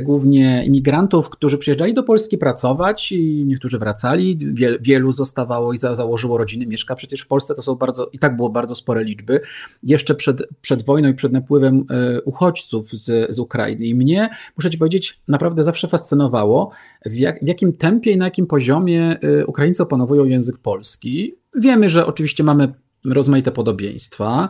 [0.02, 4.38] głównie imigrantów, którzy przyjeżdżali do Polski pracować i niektórzy wracali,
[4.82, 8.50] wielu zostawało i założyło rodziny, mieszka przecież w Polsce, to są bardzo, i tak było
[8.50, 9.42] bardzo spore liczby,
[9.84, 11.86] jeszcze przed, przed wojną i przed napływem
[12.26, 13.86] uchodźców z, z Ukrainy.
[13.86, 16.72] I mnie, muszę ci powiedzieć, naprawdę zawsze fascynowało,
[17.06, 18.81] w, jak, w jakim tempie i na jakim poziomie
[19.24, 21.36] y, Ukraińcy opanowują język polski.
[21.56, 22.74] Wiemy, że oczywiście mamy
[23.06, 24.50] rozmaite podobieństwa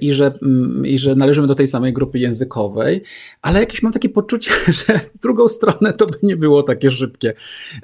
[0.00, 3.02] i że, mm, i że należymy do tej samej grupy językowej,
[3.42, 4.50] ale jakieś mam takie poczucie,
[4.86, 7.32] że w drugą stronę to by nie było takie szybkie.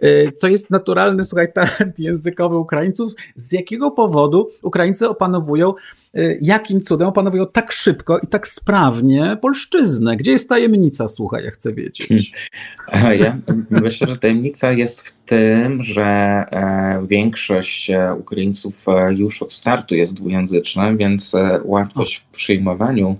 [0.05, 5.75] Y, co jest naturalny, słuchaj, talent językowy Ukraińców, z jakiego powodu Ukraińcy opanowują
[6.16, 10.16] Y, jakim cudem opanowują tak szybko i tak sprawnie polszczyznę?
[10.16, 12.33] Gdzie jest tajemnica, słuchaj, ja chcę wiedzieć.
[13.20, 13.38] Ja
[13.70, 19.94] myślę, że tajemnica jest w tym, że e, większość e, Ukraińców e, już od startu
[19.94, 23.16] jest dwujęzyczna, więc łatwość w przyjmowaniu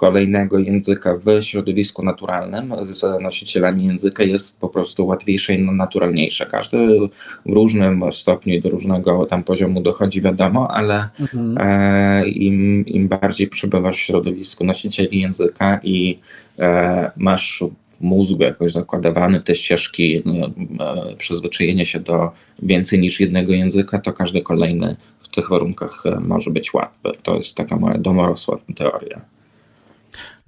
[0.00, 6.46] kolejnego języka w środowisku naturalnym z nosicielami języka jest po prostu łatwiejsze i naturalniejsze.
[6.46, 6.76] Każdy
[7.46, 11.58] w różnym stopniu i do różnego tam poziomu dochodzi, wiadomo, ale mhm.
[11.58, 16.18] e, im, im bardziej przebywasz w środowisku nosicieli języka i
[16.58, 17.64] e, masz
[18.00, 22.30] w mózgu jakoś zakładowany te ścieżki no, e, przyzwyczajenia się do
[22.62, 24.96] więcej niż jednego języka, to każdy kolejny
[25.30, 27.12] w tych warunkach e, może być łatwy.
[27.22, 29.20] To jest taka moja domorosła teoria.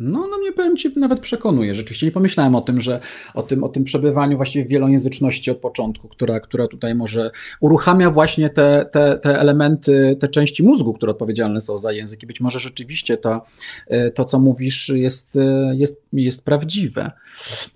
[0.03, 1.75] No, no mnie powiem Ci nawet przekonuje.
[1.75, 3.01] Rzeczywiście nie pomyślałem o tym, że
[3.35, 8.11] o tym, o tym przebywaniu właściwie w wielojęzyczności od początku, która, która tutaj może uruchamia
[8.11, 12.41] właśnie te, te, te elementy, te części mózgu, które odpowiedzialne są za język i być
[12.41, 13.43] może rzeczywiście to,
[13.89, 17.11] e, to co mówisz jest, e, jest, jest prawdziwe.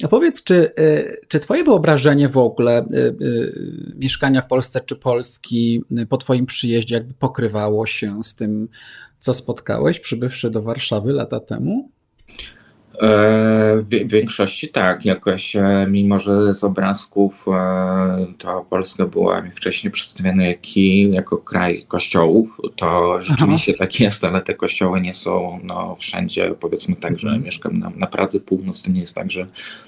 [0.03, 2.87] A powiedz, czy, e, czy Twoje wyobrażenie w ogóle
[3.97, 8.69] mieszkania w Polsce czy Polski po Twoim przyjeździe jakby pokrywało się z tym,
[9.19, 11.96] co spotkałeś, przybywszy do Warszawy lata temu?
[13.03, 19.51] E, w większości tak, jakoś, e, mimo że z obrazków e, to Polska była mi
[19.51, 20.77] wcześniej przedstawiana jak,
[21.11, 23.85] jako kraj kościołów, to rzeczywiście Aha.
[23.85, 27.45] tak jest, ale te kościoły nie są no, wszędzie, powiedzmy tak, że mhm.
[27.45, 29.47] mieszkam na, na Pradze Północ, to nie jest tak, że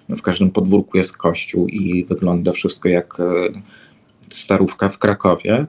[0.08, 3.16] w każdym podwórku jest kościół i wygląda wszystko jak
[4.30, 5.66] starówka w Krakowie,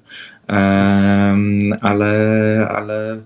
[1.82, 3.22] ale, ale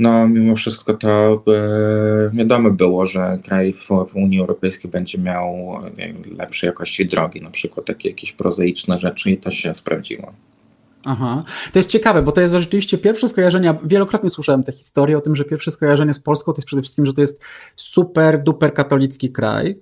[0.00, 5.74] no mimo wszystko to e, wiadomo było, że kraj w, w, Unii Europejskiej będzie miał
[6.38, 10.32] lepszej jakości drogi, na przykład takie jakieś prozaiczne rzeczy i to się sprawdziło.
[11.04, 13.74] Aha, to jest ciekawe, bo to jest rzeczywiście pierwsze skojarzenie.
[13.84, 17.06] Wielokrotnie słyszałem tę historię o tym, że pierwsze skojarzenie z Polską to jest przede wszystkim,
[17.06, 17.40] że to jest
[17.76, 19.80] super, duper katolicki kraj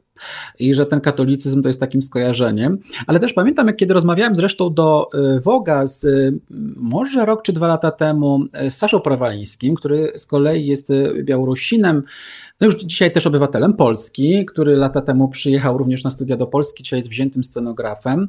[0.59, 2.79] i że ten katolicyzm to jest takim skojarzeniem.
[3.07, 6.39] Ale też pamiętam, jak kiedy rozmawiałem zresztą do y, Woga z y,
[6.77, 12.03] może rok czy dwa lata temu y, z Saszą Prawalińskim, który z kolei jest Białorusinem,
[12.61, 16.83] no już dzisiaj też obywatelem Polski, który lata temu przyjechał również na studia do Polski,
[16.83, 18.29] dzisiaj jest wziętym scenografem,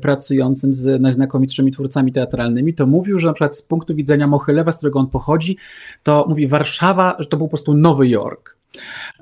[0.00, 4.76] pracującym z najznakomitszymi twórcami teatralnymi, to mówił, że na przykład z punktu widzenia Mochylewa, z
[4.76, 5.56] którego on pochodzi,
[6.02, 8.56] to mówi Warszawa, że to był po prostu Nowy Jork.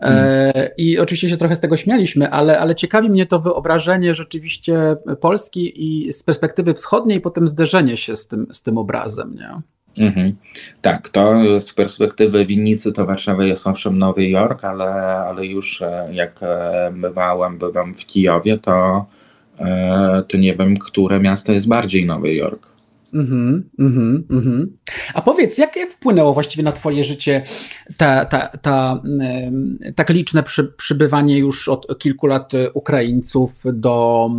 [0.02, 4.96] E, I oczywiście się trochę z tego śmialiśmy, ale, ale ciekawi mnie to wyobrażenie rzeczywiście
[5.20, 9.34] Polski i z perspektywy wschodniej, potem zderzenie się z tym, z tym obrazem.
[9.34, 9.60] Nie?
[10.06, 10.36] Mhm.
[10.82, 16.08] Tak, to z perspektywy winnicy to Warszawa jest owszem Nowy Jork, ale, ale już e,
[16.12, 19.06] jak e, bywałem, bywam w Kijowie, to,
[20.28, 22.71] to nie wiem, które miasto jest bardziej Nowy Jork.
[23.12, 24.77] Mhm, mhm, mhm.
[25.14, 27.42] A powiedz, jak, jak wpłynęło właściwie na Twoje życie
[27.96, 29.03] ta, ta, ta,
[29.96, 34.31] tak liczne przy, przybywanie już od kilku lat Ukraińców do,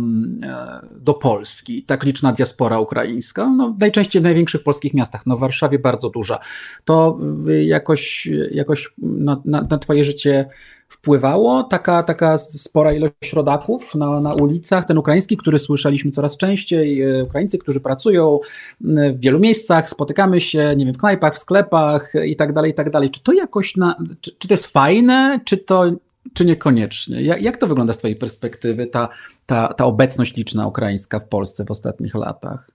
[0.96, 3.50] do Polski, tak liczna diaspora ukraińska?
[3.56, 6.38] No, najczęściej w największych polskich miastach, no w Warszawie bardzo duża.
[6.84, 7.18] To
[7.64, 10.46] jakoś, jakoś na, na, na Twoje życie
[10.88, 17.02] wpływało taka, taka spora ilość rodaków na, na ulicach, ten ukraiński, który słyszeliśmy coraz częściej,
[17.02, 18.40] e, Ukraińcy, którzy pracują
[18.80, 22.74] w wielu miejscach, spotykamy się, nie wiem, w knajpach, w sklepach i tak dalej, i
[22.74, 23.10] tak dalej.
[23.10, 25.92] Czy to jakoś, na, czy, czy to jest fajne, czy to
[26.32, 27.22] czy niekoniecznie?
[27.22, 29.08] Jak, jak to wygląda z Twojej perspektywy, ta,
[29.46, 32.70] ta, ta obecność liczna ukraińska w Polsce w ostatnich latach?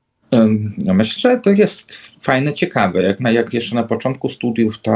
[0.85, 3.03] No myślę, że to jest fajne, ciekawe.
[3.03, 4.91] Jak, na, jak jeszcze na początku studiów, to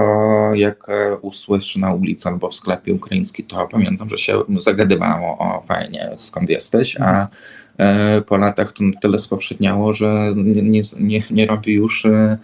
[0.54, 5.64] jak e, usłyszę na ulicy albo w sklepie ukraińskim, to pamiętam, że się zagadywało o
[5.68, 7.28] fajnie, skąd jesteś, a
[8.26, 12.38] po latach to tyle spowszedniało, że nie, nie, nie robi już e,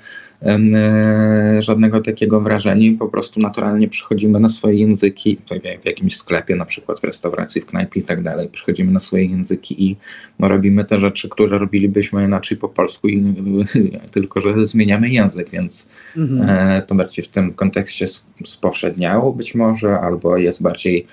[1.59, 5.37] żadnego takiego wrażenia po prostu naturalnie przechodzimy na swoje języki,
[5.81, 9.25] w jakimś sklepie, na przykład w restauracji, w knajpie i tak dalej, przechodzimy na swoje
[9.25, 9.95] języki i
[10.39, 13.35] robimy te rzeczy, które robilibyśmy inaczej po polsku, i,
[14.11, 16.81] tylko że zmieniamy język, więc mhm.
[16.81, 18.05] to bardziej w tym kontekście
[18.45, 21.05] spowszedniało być może, albo jest bardziej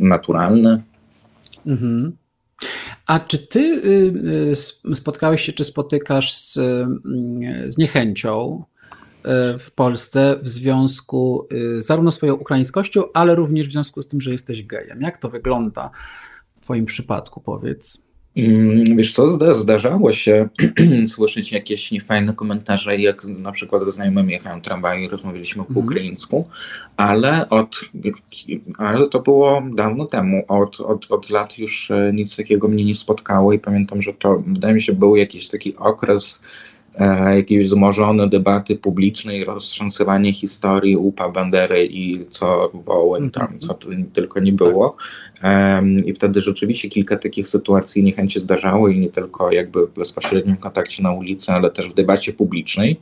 [0.00, 0.82] naturalne.
[1.66, 2.12] Mhm.
[3.06, 8.64] A czy ty y, y, spotkałeś się, czy spotykasz z, mm, z niechęcią
[9.54, 11.48] y, w Polsce w związku
[11.78, 15.00] zarówno swoją ukraińskością, ale również w związku z tym, że jesteś gejem?
[15.00, 15.90] Jak to wygląda
[16.56, 18.02] w twoim przypadku, powiedz?
[18.36, 20.48] Mm, wiesz co, zdarzało się
[21.14, 25.84] słyszeć jakieś niefajne komentarze, jak na przykład ze znajomymi jechałem tramwaj i rozmawialiśmy po mm.
[25.84, 26.48] ukraińsku,
[26.96, 27.80] ale od,
[28.78, 32.94] ale to było dawno temu, od, od, od lat już e, nic takiego mnie nie
[32.94, 36.40] spotkało i pamiętam, że to wydaje mi się był jakiś taki okres
[37.34, 43.60] jakiejś wzmożone debaty publicznej, roztrząsywanie historii UPA, Bandery i co Wołyń, tam mhm.
[43.60, 43.78] co
[44.14, 44.96] tylko nie było.
[46.04, 51.02] I wtedy rzeczywiście kilka takich sytuacji niechęci zdarzało i nie tylko jakby w bezpośrednim kontakcie
[51.02, 53.00] na ulicy, ale też w debacie publicznej,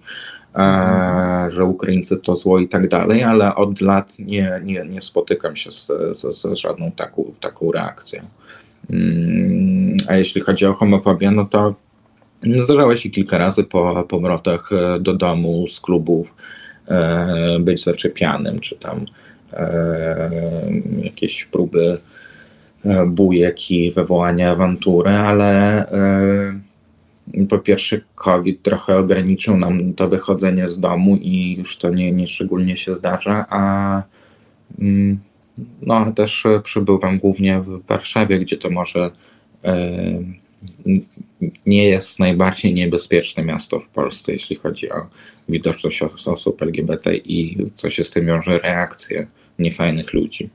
[0.56, 5.56] e, że Ukraińcy to zło i tak dalej, ale od lat nie, nie, nie spotykam
[5.56, 8.22] się z, z, z żadną taką, taką reakcją.
[8.90, 11.74] Mm, a jeśli chodzi o homofobię, no to
[12.42, 16.34] zdarzało się kilka razy po powrotach e, do domu z klubów
[16.88, 19.06] e, być zaczepianym, czy tam
[21.02, 21.98] jakieś próby
[22.84, 30.68] E, bujek i wywołanie awantury, ale e, po pierwsze COVID trochę ograniczył nam to wychodzenie
[30.68, 34.02] z domu i już to nie, nie szczególnie się zdarza, a
[34.78, 35.18] mm,
[35.82, 39.10] no, też przebywam głównie w Warszawie, gdzie to może
[39.64, 39.90] e,
[41.66, 45.06] nie jest najbardziej niebezpieczne miasto w Polsce, jeśli chodzi o
[45.48, 49.26] widoczność osób LGBT i co się z tym wiąże, reakcje
[49.58, 50.50] niefajnych ludzi.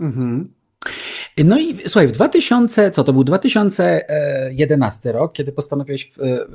[0.00, 0.48] Mhm.
[1.44, 6.46] No i słuchaj, w 2000, co to był 2011 rok, kiedy postanowiłeś e, e,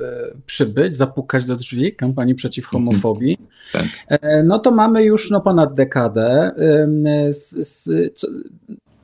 [0.46, 2.84] przybyć, zapukać do drzwi kampanii przeciw mhm.
[2.84, 3.38] homofobii,
[3.72, 3.84] tak.
[4.08, 6.52] E, no to mamy już no, ponad dekadę.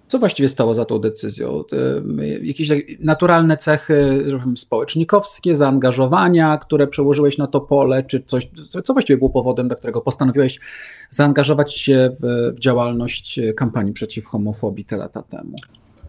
[0.07, 1.65] Co, właściwie stało za tą decyzją?
[2.43, 2.69] Jakieś
[3.01, 4.25] naturalne cechy
[4.57, 8.49] społecznikowskie, zaangażowania, które przełożyłeś na to pole, czy coś,
[8.85, 10.61] co właściwie było powodem, dla którego postanowiłeś
[11.11, 15.57] zaangażować się w, w działalność kampanii przeciw homofobii te lata temu?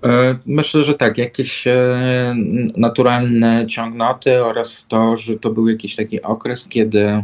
[0.03, 2.35] E, myślę, że tak, jakieś e,
[2.77, 7.23] naturalne ciągnoty oraz to, że to był jakiś taki okres, kiedy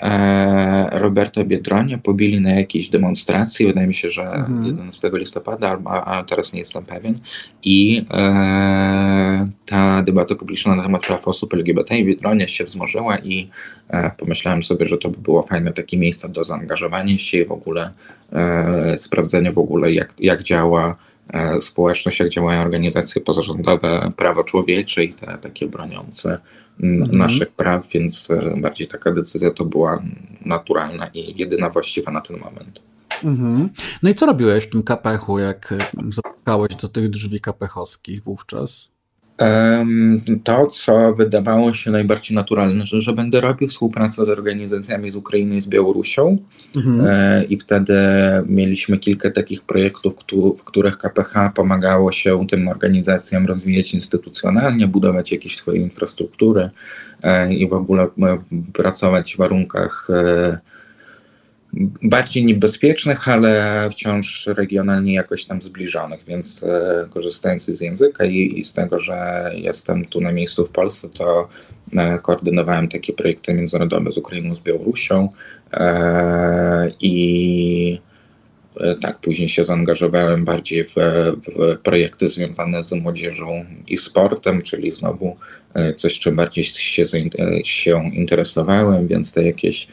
[0.00, 4.66] E, Roberta Biedronia pobili na jakiejś demonstracji, wydaje mi się, że mhm.
[4.66, 7.18] 11 listopada, a teraz nie jestem pewien.
[7.62, 13.48] I e, ta debata publiczna na temat praw osób LGBT i Biedronia się wzmożyła i
[13.88, 17.52] e, pomyślałem sobie, że to by było fajne takie miejsce do zaangażowania się i w
[17.52, 17.92] ogóle
[18.32, 20.96] e, sprawdzenia w ogóle jak, jak działa
[21.32, 26.38] e, społeczność, jak działają organizacje pozarządowe, prawo człowieczej, i te takie broniące
[26.82, 27.18] mhm.
[27.18, 30.02] naszych praw, więc e, bardziej taka decyzja to była
[30.44, 32.80] naturalna i jedyna właściwa na ten moment.
[33.24, 33.68] Mhm.
[34.02, 35.74] No i co robiłeś w tym kapechu, jak
[36.10, 38.90] zapukałeś do tych drzwi kapechowskich wówczas?
[40.44, 45.56] To, co wydawało się najbardziej naturalne, że, że będę robił współpracę z organizacjami z Ukrainy
[45.56, 46.36] i z Białorusią.
[46.76, 47.06] Mhm.
[47.06, 47.94] E, I wtedy
[48.46, 50.14] mieliśmy kilka takich projektów,
[50.58, 56.70] w których KPH pomagało się tym organizacjom rozwijać instytucjonalnie, budować jakieś swoje infrastruktury
[57.22, 58.08] e, i w ogóle e,
[58.72, 60.08] pracować w warunkach
[62.02, 68.64] bardziej niebezpiecznych, ale wciąż regionalnie jakoś tam zbliżonych, więc e, korzystając z języka i, i,
[68.64, 71.48] z tego, że jestem tu na miejscu w Polsce, to
[71.92, 75.28] e, koordynowałem takie projekty międzynarodowe z Ukrainą, z Białorusią
[75.72, 78.00] e, i
[79.02, 85.36] tak, później się zaangażowałem bardziej w, w, projekty związane z młodzieżą i sportem, czyli znowu
[85.96, 87.04] coś, czym bardziej się,
[87.64, 89.88] się interesowałem, więc te jakieś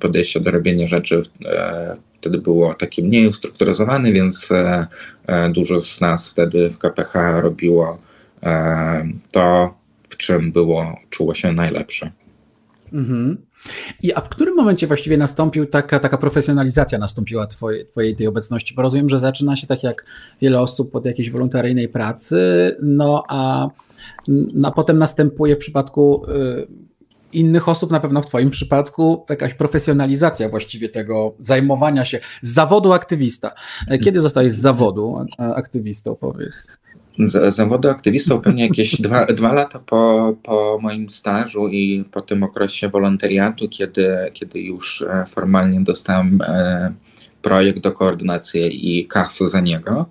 [0.00, 4.86] podejście do robienia rzeczy e, wtedy było takie mniej ustrukturyzowane, więc e,
[5.26, 7.98] e, dużo z nas wtedy w KPH robiło
[9.32, 9.74] to,
[10.08, 12.10] w czym było, czuło się najlepsze.
[12.92, 13.36] Mhm.
[14.02, 18.74] I a w którym momencie właściwie nastąpił taka, taka profesjonalizacja nastąpiła twojej, twojej tej obecności?
[18.74, 20.04] Bo rozumiem, że zaczyna się tak jak
[20.42, 23.68] wiele osób pod jakiejś wolontaryjnej pracy, no a,
[24.64, 26.87] a potem następuje w przypadku y,
[27.32, 32.92] innych osób, na pewno w Twoim przypadku, jakaś profesjonalizacja właściwie tego zajmowania się z zawodu
[32.92, 33.52] aktywista.
[34.04, 36.68] Kiedy zostałeś z zawodu aktywistą, powiedz?
[37.18, 42.42] Z, zawodu aktywistą pewnie jakieś dwa, dwa lata po, po moim stażu i po tym
[42.42, 46.92] okresie wolontariatu, kiedy, kiedy już e, formalnie dostałem e,
[47.42, 50.06] projekt do koordynacji i kasę za niego.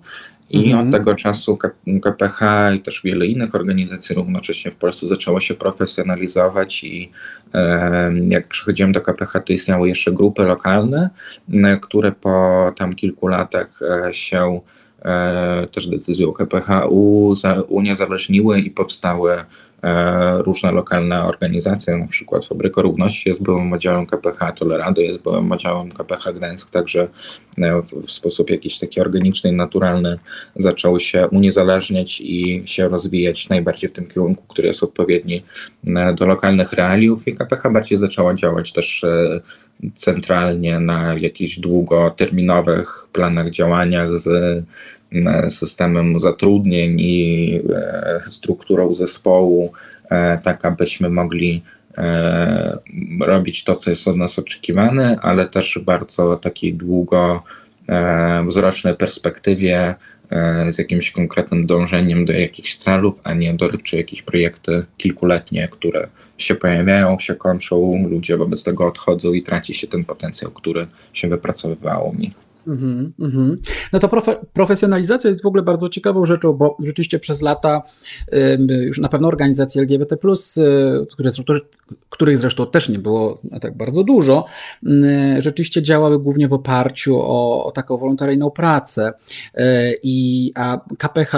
[0.50, 0.86] I mhm.
[0.86, 1.58] od tego czasu
[2.02, 2.40] KPH
[2.76, 7.10] i też wiele innych organizacji równocześnie w Polsce zaczęło się profesjonalizować i
[8.28, 11.10] jak przychodziłem do KPH, to istniały jeszcze grupy lokalne,
[11.82, 13.80] które po tam kilku latach
[14.12, 14.60] się
[15.04, 17.34] E, też decyzją KPHU
[17.68, 19.44] uniezależniły i powstały e,
[20.38, 25.90] różne lokalne organizacje, na przykład Fabryka Równości jest byłym oddziałem KPH, Tolerado jest byłym oddziałem
[25.90, 27.08] KPH Gdańsk, także
[27.58, 30.18] e, w sposób jakiś taki organiczny i naturalny
[30.56, 35.42] zaczęły się uniezależniać i się rozwijać najbardziej w tym kierunku, który jest odpowiedni
[36.14, 39.04] do lokalnych realiów i KPH bardziej zaczęła działać też
[39.96, 44.62] centralnie na jakichś długoterminowych planach działaniach z e,
[45.48, 49.72] systemem zatrudnień i e, strukturą zespołu,
[50.10, 51.62] e, tak abyśmy mogli
[53.20, 59.94] robić to, co jest od nas oczekiwane, ale też bardzo takiej długowzrocznej perspektywie
[60.68, 66.54] z jakimś konkretnym dążeniem do jakichś celów, a nie dorywcze jakieś projekty kilkuletnie, które się
[66.54, 72.12] pojawiają, się kończą, ludzie wobec tego odchodzą i traci się ten potencjał, który się wypracowywało
[72.12, 72.34] mi.
[72.68, 73.56] Mm -hmm.
[73.92, 77.82] No to profe profesjonalizacja jest w ogóle bardzo ciekawą rzeczą, bo rzeczywiście przez lata
[78.68, 80.18] już na pewno organizacje LGBT, y,
[81.12, 81.30] które
[82.10, 84.44] których zresztą też nie było tak bardzo dużo,
[85.38, 89.12] rzeczywiście działały głównie w oparciu o, o taką wolontaryjną pracę.
[90.02, 91.32] I, a KPH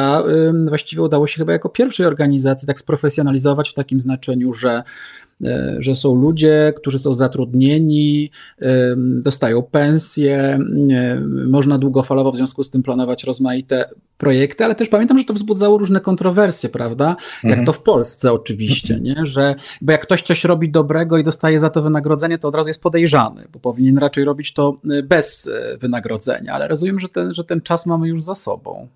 [0.69, 4.83] właściwie udało się chyba jako pierwszej organizacji tak sprofesjonalizować w takim znaczeniu, że
[5.30, 5.30] E,
[5.79, 8.31] że są ludzie, którzy są zatrudnieni,
[8.62, 10.59] e, dostają pensje,
[10.90, 15.35] e, można długofalowo w związku z tym planować rozmaite projekty, ale też pamiętam, że to
[15.35, 17.16] wzbudzało różne kontrowersje, prawda?
[17.42, 17.66] Jak mhm.
[17.66, 19.16] to w Polsce oczywiście, nie?
[19.22, 22.68] Że, bo jak ktoś coś robi dobrego i dostaje za to wynagrodzenie, to od razu
[22.68, 25.50] jest podejrzany, bo powinien raczej robić to bez
[25.81, 28.88] wynagrodzenia, ale rozumiem, że ten, że ten czas mamy już za sobą.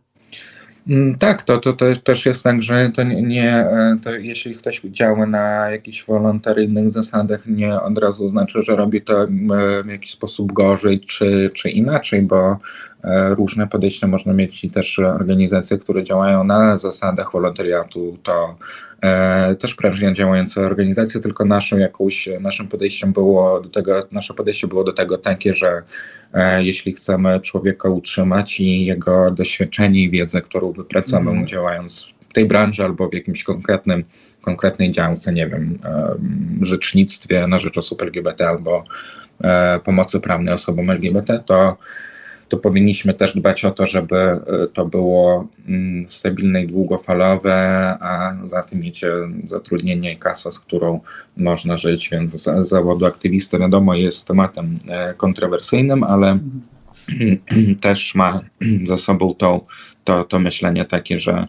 [0.88, 4.80] Mm, tak, to, to, to też jest tak, że to nie, e, to jeśli ktoś
[4.80, 9.26] działa na jakichś wolontaryjnych zasadach, nie od razu znaczy, że robi to
[9.84, 12.56] w jakiś sposób gorzej czy, czy inaczej, bo e,
[13.30, 18.56] różne podejścia można mieć i też organizacje, które działają na zasadach wolontariatu, to
[19.04, 24.66] E, też prężnie działające organizacje, tylko naszą jakąś, naszym podejściem było do tego, nasze podejście
[24.66, 25.82] było do tego takie, że
[26.32, 31.46] e, jeśli chcemy człowieka utrzymać i jego doświadczenie i wiedzę, którą wypracujemy mm.
[31.46, 34.04] działając w tej branży albo w jakimś konkretnym,
[34.42, 35.78] konkretnej działce, nie wiem,
[36.62, 38.84] rzecznictwie na rzecz osób LGBT albo
[39.44, 41.76] e, pomocy prawnej osobom LGBT, to
[42.54, 44.40] to powinniśmy też dbać o to, żeby e,
[44.72, 47.54] to było mm, stabilne i długofalowe,
[48.00, 49.12] a za tym idzie
[49.44, 51.00] zatrudnienie i kasa, z którą
[51.36, 56.38] można żyć, więc zawodu aktywisty wiadomo jest tematem e, kontrowersyjnym, ale
[57.80, 58.40] też ma
[58.90, 59.66] za sobą to,
[60.04, 61.46] to, to myślenie takie, że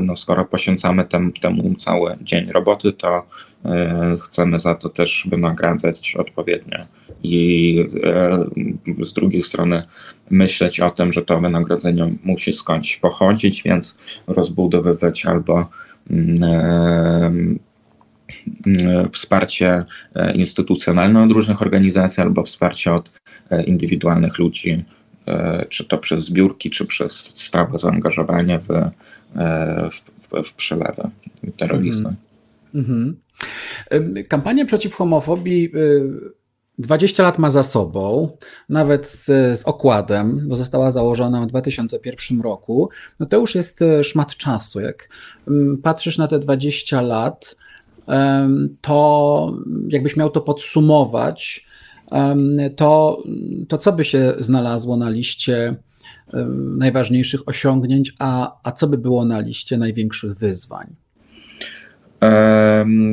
[0.00, 3.26] no skoro poświęcamy tem, temu cały dzień roboty, to
[4.20, 6.86] chcemy za to też wynagradzać odpowiednio
[7.22, 8.44] i e,
[9.04, 9.82] z drugiej strony
[10.30, 15.66] myśleć o tym, że to wynagrodzenie musi skądś pochodzić, więc rozbudowywać albo
[16.10, 17.32] mm, e,
[18.66, 19.84] mm, wsparcie
[20.14, 23.12] e, instytucjonalne od różnych organizacji, albo wsparcie od
[23.66, 24.84] indywidualnych ludzi,
[25.68, 28.68] czy to przez zbiórki, czy przez stałe zaangażowanie w,
[29.90, 31.02] w, w przelewy
[31.56, 32.14] terroryzmu.
[32.74, 34.24] Mm -hmm.
[34.28, 36.42] Kampania przeciw homofobii y,
[36.78, 38.36] 20 lat ma za sobą,
[38.68, 39.24] nawet z,
[39.60, 42.90] z, okładem, bo została założona w 2001 roku,
[43.20, 44.80] no to już jest e, szmat czasu.
[44.80, 45.08] Jak
[45.82, 47.56] patrzysz na te 20 lat,
[48.80, 49.56] to
[49.88, 51.66] jakbyś miał to podsumować,
[52.76, 53.22] to,
[53.68, 55.74] to co by się znalazło na liście
[56.76, 60.86] najważniejszych osiągnięć, a, a co by było na liście największych wyzwań?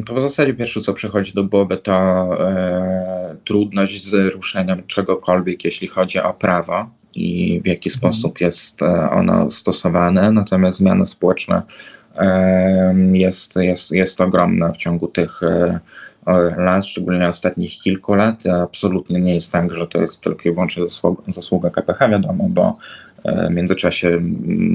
[0.05, 1.93] To w zasadzie pierwsze, co przychodzi do głowy, to
[2.49, 7.99] e, trudność z ruszeniem czegokolwiek, jeśli chodzi o prawo i w jaki mhm.
[8.13, 10.31] sposób jest e, ono stosowane.
[10.31, 11.61] Natomiast zmiany społeczne
[13.13, 15.79] jest, jest, jest ogromna w ciągu tych e,
[16.57, 18.43] lat, szczególnie ostatnich kilku lat.
[18.63, 22.77] Absolutnie nie jest tak, że to jest tylko i wyłącznie zasługa, zasługa KPH, wiadomo, bo
[23.49, 24.19] w międzyczasie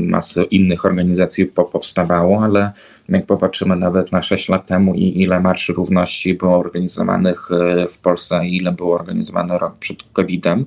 [0.09, 2.73] masy innych organizacji powstawało, ale
[3.09, 7.49] jak popatrzymy nawet na 6 lat temu i ile marszy równości było organizowanych
[7.95, 10.65] w Polsce i ile było organizowane rok przed COVID-em,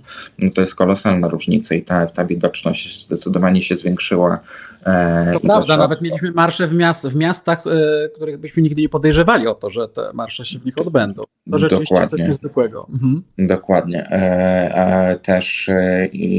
[0.53, 4.39] to jest kolosalna różnica i ta, ta widoczność zdecydowanie się zwiększyła
[4.85, 8.89] E, to prawda, nawet mieliśmy marsze w, miast, w miastach, e, których byśmy nigdy nie
[8.89, 11.23] podejrzewali o to, że te marsze się w nich odbędą.
[11.51, 12.17] To rzeczywiście Dokładnie.
[12.17, 12.87] coś niezwykłego.
[12.93, 13.23] Mhm.
[13.37, 14.07] Dokładnie.
[14.11, 15.69] E, też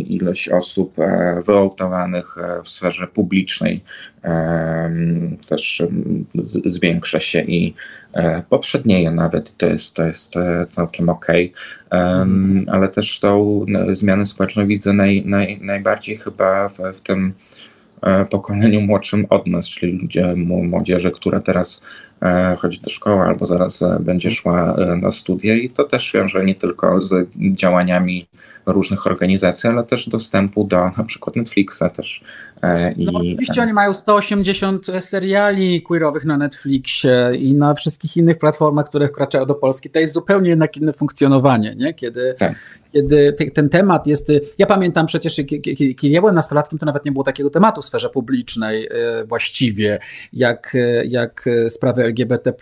[0.08, 0.94] ilość osób
[1.46, 3.84] wyautowanych w sferze publicznej
[5.48, 5.82] też
[6.64, 7.74] zwiększa się i
[8.48, 10.34] powszednieje nawet, to jest, to jest
[10.70, 11.26] całkiem ok,
[11.90, 12.66] mhm.
[12.68, 17.34] ale też tą zmianę społeczną widzę naj, naj, najbardziej chyba w, w tym
[18.30, 21.82] pokoleniu młodszym od nas, czyli ludzie, młodzieży, która teraz
[22.22, 25.54] e, chodzi do szkoły albo zaraz e, będzie szła na studia.
[25.54, 28.26] I to też wiąże nie tylko z działaniami
[28.66, 32.22] różnych organizacji, ale też dostępu do na przykład Netflixa też.
[32.96, 38.86] I, no, oczywiście oni mają 180 seriali queerowych na Netflixie i na wszystkich innych platformach,
[38.86, 39.90] które wkraczają do Polski.
[39.90, 41.94] To jest zupełnie jednak inne funkcjonowanie, nie?
[41.94, 42.54] Kiedy, tak
[42.92, 44.32] kiedy ten temat jest.
[44.58, 45.40] Ja pamiętam przecież,
[45.96, 49.98] kiedy ja byłem nastolatkiem, to nawet nie było takiego tematu w sferze publicznej e, właściwie,
[50.32, 52.52] jak, e, jak sprawy LGBT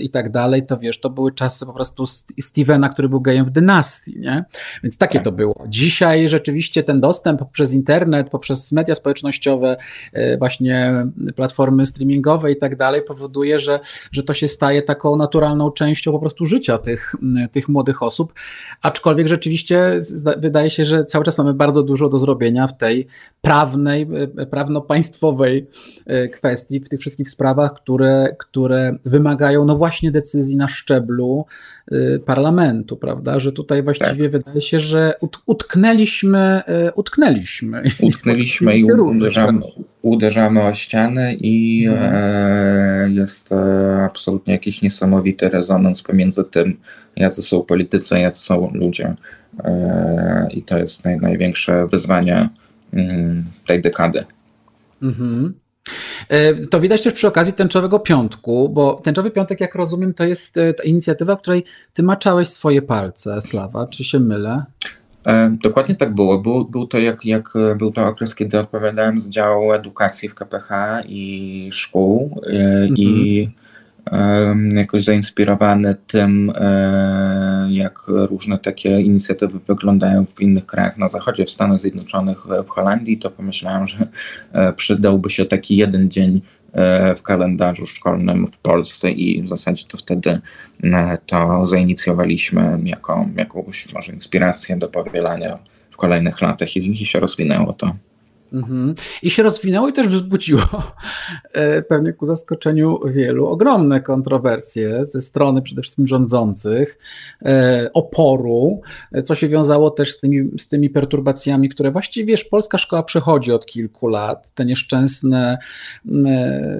[0.00, 0.66] i tak dalej.
[0.66, 2.06] To wiesz, to były czasy po prostu
[2.40, 4.44] Stevena, który był gejem w dynastii, nie?
[4.82, 5.54] Więc takie to było.
[5.68, 9.76] Dzisiaj rzeczywiście ten dostęp poprzez internet, poprzez media społecznościowe,
[10.12, 11.06] e, właśnie
[11.36, 13.80] platformy streamingowe i tak dalej, powoduje, że,
[14.12, 17.14] że to się staje taką naturalną częścią po prostu życia tych,
[17.52, 18.32] tych młodych osób.
[18.82, 20.00] Aczkolwiek rzeczywiście
[20.38, 23.06] wydaje się, że cały czas mamy bardzo dużo do zrobienia w tej
[23.40, 25.66] prawnej, e, prawno-państwowej
[26.06, 31.46] e, kwestii, w tych wszystkich sprawach, które, które wymagają no właśnie decyzji na szczeblu
[32.24, 33.38] parlamentu, prawda?
[33.38, 34.30] Że tutaj właściwie tak.
[34.30, 35.14] wydaje się, że
[35.46, 36.62] utknęliśmy,
[36.94, 37.82] utknęliśmy.
[38.02, 39.60] Utknęliśmy i uderzamy,
[40.02, 43.14] uderzamy o ścianę i mhm.
[43.14, 43.50] jest
[44.04, 46.76] absolutnie jakiś niesamowity rezonans pomiędzy tym,
[47.16, 49.14] jacy są politycy, jacy są ludzie.
[49.64, 52.48] E, i to jest naj, największe wyzwanie
[52.92, 54.24] mm, tej dekady.
[55.02, 55.54] Mhm.
[56.28, 60.56] E, to widać też przy okazji Tęczowego Piątku, bo Tęczowy Piątek, jak rozumiem, to jest
[60.56, 64.64] e, ta inicjatywa, w której ty maczałeś swoje palce, Slawa, czy się mylę?
[65.62, 66.38] dokładnie tak było.
[66.38, 70.68] Był, był, to jak, jak był to okres, kiedy odpowiadałem z działu edukacji w KPH
[71.08, 72.40] i szkół
[72.96, 73.48] i
[74.74, 81.50] jakoś zainspirowany tym, e, jak różne takie inicjatywy wyglądają w innych krajach na zachodzie, w
[81.50, 84.06] Stanach Zjednoczonych, w Holandii, to pomyślałem, że
[84.52, 86.40] e, przydałby się taki jeden dzień
[86.72, 90.40] e, w kalendarzu szkolnym w Polsce i w zasadzie to wtedy
[91.26, 95.58] to zainicjowaliśmy jako jakąś może inspirację do powielania
[95.90, 97.94] w kolejnych latach i, i się rozwinęło to.
[98.52, 98.94] Mhm.
[99.22, 100.62] I się rozwinęło i też wzbudziło
[101.52, 106.98] e, pewnie ku zaskoczeniu wielu ogromne kontrowersje ze strony przede wszystkim rządzących,
[107.44, 108.80] e, oporu,
[109.12, 113.02] e, co się wiązało też z tymi, z tymi perturbacjami, które właściwie wiesz, polska szkoła
[113.02, 115.58] przechodzi od kilku lat, te nieszczęsne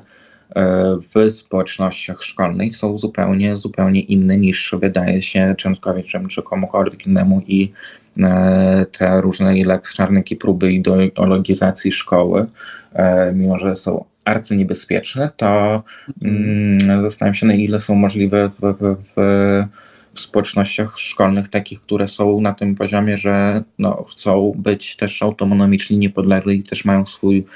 [0.56, 7.42] e, w społecznościach szkolnych są zupełnie, zupełnie inne niż wydaje się Czemkowiczem czy komukolwiek innemu
[7.48, 7.72] i
[8.92, 12.46] te różne Lex Czarnyki próby ideologizacji szkoły,
[13.34, 15.84] mimo że są arcyniebezpieczne, to
[16.22, 19.64] mm, zastanawiam się, na ile są możliwe w, w, w,
[20.14, 25.98] w społecznościach szkolnych, takich, które są na tym poziomie, że no, chcą być też autonomiczni,
[25.98, 27.48] niepodlegli i też mają swój y,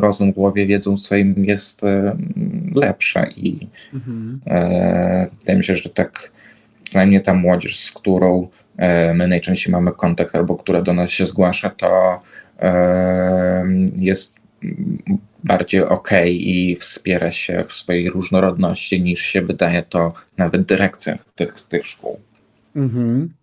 [0.00, 1.86] rozum w głowie, wiedzą, co im jest y,
[2.74, 3.26] lepsze.
[3.36, 4.40] I mhm.
[4.46, 6.32] y, wydaje mi się, że tak
[6.84, 8.48] przynajmniej ta młodzież, z którą
[9.14, 12.20] my najczęściej mamy kontakt albo która do nas się zgłasza, to
[13.96, 14.40] jest
[15.44, 21.60] bardziej ok i wspiera się w swojej różnorodności niż się wydaje to nawet dyrekcjach tych,
[21.60, 22.20] z tych szkół.
[22.76, 23.39] Mhm.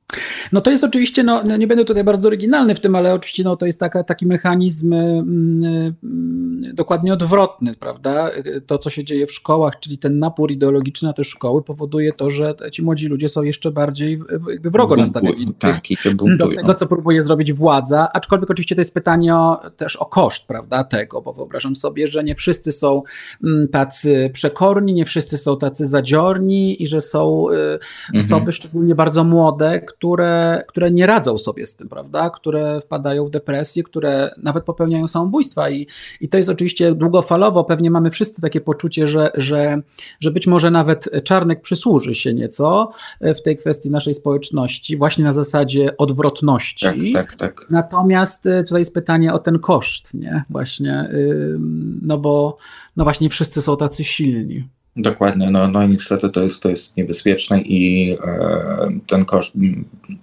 [0.51, 3.43] No to jest oczywiście, no, no, nie będę tutaj bardzo oryginalny w tym, ale oczywiście
[3.43, 8.29] no, to jest taka, taki mechanizm mm, mm, dokładnie odwrotny, prawda?
[8.67, 12.29] To, co się dzieje w szkołach, czyli ten napór ideologiczny na te szkoły powoduje to,
[12.29, 14.19] że ci młodzi ludzie są jeszcze bardziej
[14.63, 15.81] wrogo nastawieni tak,
[16.37, 20.47] do tego, co próbuje zrobić władza, aczkolwiek oczywiście to jest pytanie o, też o koszt,
[20.47, 23.03] prawda, tego, bo wyobrażam sobie, że nie wszyscy są
[23.43, 28.25] mm, tacy przekorni, nie wszyscy są tacy zadziorni i że są y, mhm.
[28.25, 32.29] osoby szczególnie bardzo młode, które, które nie radzą sobie z tym, prawda?
[32.29, 35.87] Które wpadają w depresję, które nawet popełniają samobójstwa i,
[36.21, 39.81] i to jest oczywiście długofalowo, pewnie mamy wszyscy takie poczucie, że, że,
[40.19, 42.91] że być może nawet Czarnek przysłuży się nieco
[43.21, 47.13] w tej kwestii naszej społeczności, właśnie na zasadzie odwrotności.
[47.13, 47.65] Tak, tak, tak.
[47.69, 50.43] Natomiast e, tutaj jest pytanie o ten koszt, nie?
[50.49, 51.09] Właśnie,
[52.01, 52.57] no bo
[52.97, 54.67] no właśnie wszyscy są tacy silni.
[54.97, 59.53] Dokładnie, no, no niestety to jest, to jest niebezpieczne i e, ten koszt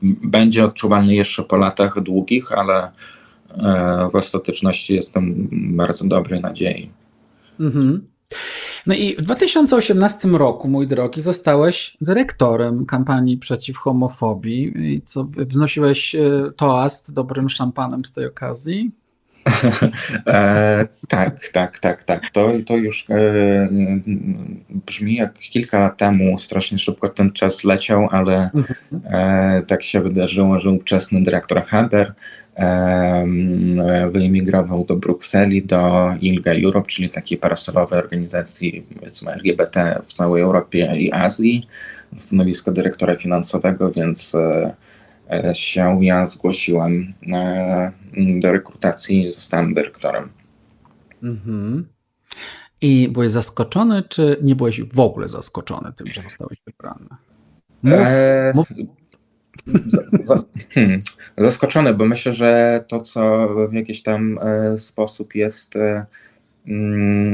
[0.03, 2.91] będzie odczuwalny jeszcze po latach długich, ale
[3.51, 6.91] e, w ostateczności jestem bardzo dobrej nadziei.
[7.61, 8.07] Mhm.
[8.87, 16.15] No i w 2018 roku, mój drogi, zostałeś dyrektorem kampanii przeciw homofobii i co wznosiłeś
[16.15, 16.21] e,
[16.57, 18.91] toast dobrym szampanem z tej okazji.
[20.27, 22.31] e, tak, tak, tak, tak.
[22.31, 23.69] To, to już e,
[24.69, 28.51] brzmi jak kilka lat temu, strasznie szybko ten czas leciał, ale
[29.05, 32.15] e, tak się wydarzyło, że ówczesny dyrektor Haber
[32.57, 33.27] e,
[34.13, 38.83] wyemigrował do Brukseli, do ILGA Europe, czyli takiej parasolowej organizacji
[39.27, 41.67] LGBT w całej Europie i Azji,
[42.17, 44.84] stanowisko dyrektora finansowego, więc E,
[45.53, 47.93] się ja zgłosiłem e,
[48.41, 50.29] do rekrutacji i zostałem dyrektorem.
[51.23, 51.89] Mhm.
[52.81, 57.07] I byłeś zaskoczony, czy nie byłeś w ogóle zaskoczony tym, że zostałeś wybrany?
[57.83, 58.67] Mów, eee, mów.
[59.87, 60.99] Za, za, hmm,
[61.39, 65.75] zaskoczony, bo myślę, że to, co w jakiś tam e, sposób jest,
[66.67, 67.33] mm,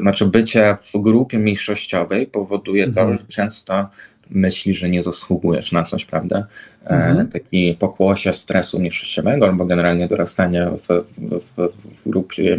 [0.00, 3.06] znaczy bycie w grupie mniejszościowej powoduje mhm.
[3.06, 3.88] to, że często
[4.30, 6.46] myśli, że nie zasługujesz na coś, prawda?
[6.86, 7.28] E, mhm.
[7.28, 11.68] Taki pokłosie stresu mniejszościowego albo generalnie dorastania w, w, w,
[12.04, 12.58] w grupie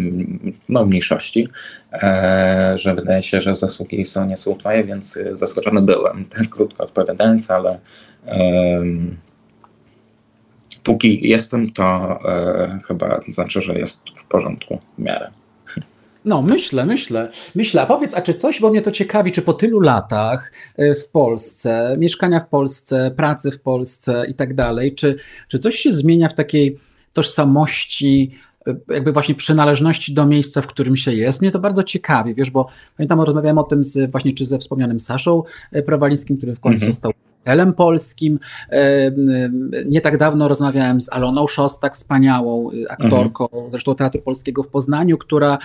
[0.69, 1.47] no, mniejszości,
[1.93, 6.83] e, że wydaje się, że zasługi są nie są twoje, więc zaskoczony byłem, tak krótko
[6.83, 7.79] odpowiadając, ale
[8.25, 9.17] um,
[10.83, 15.31] póki jestem, to e, chyba znaczy, że jest w porządku w miarę.
[16.29, 17.29] No, myślę, myślę.
[17.55, 20.95] Myślę, a powiedz, a czy coś, bo mnie to ciekawi, czy po tylu latach e,
[20.95, 25.15] w Polsce, mieszkania w Polsce, pracy w Polsce i tak dalej, czy,
[25.47, 26.77] czy coś się zmienia w takiej
[27.13, 28.31] tożsamości,
[28.67, 31.41] e, jakby właśnie przynależności do miejsca, w którym się jest.
[31.41, 32.67] Mnie to bardzo ciekawi, wiesz, bo
[32.97, 36.77] pamiętam, rozmawiałem o tym z, właśnie czy ze wspomnianym Saszą e, Prawalińskim, który w końcu
[36.77, 36.93] mm -hmm.
[36.93, 37.11] został
[37.45, 38.39] Elem Polskim.
[39.85, 43.71] Nie tak dawno rozmawiałem z Aloną Szostak, wspaniałą y, aktorką, mhm.
[43.71, 45.57] zresztą Teatru Polskiego w Poznaniu, która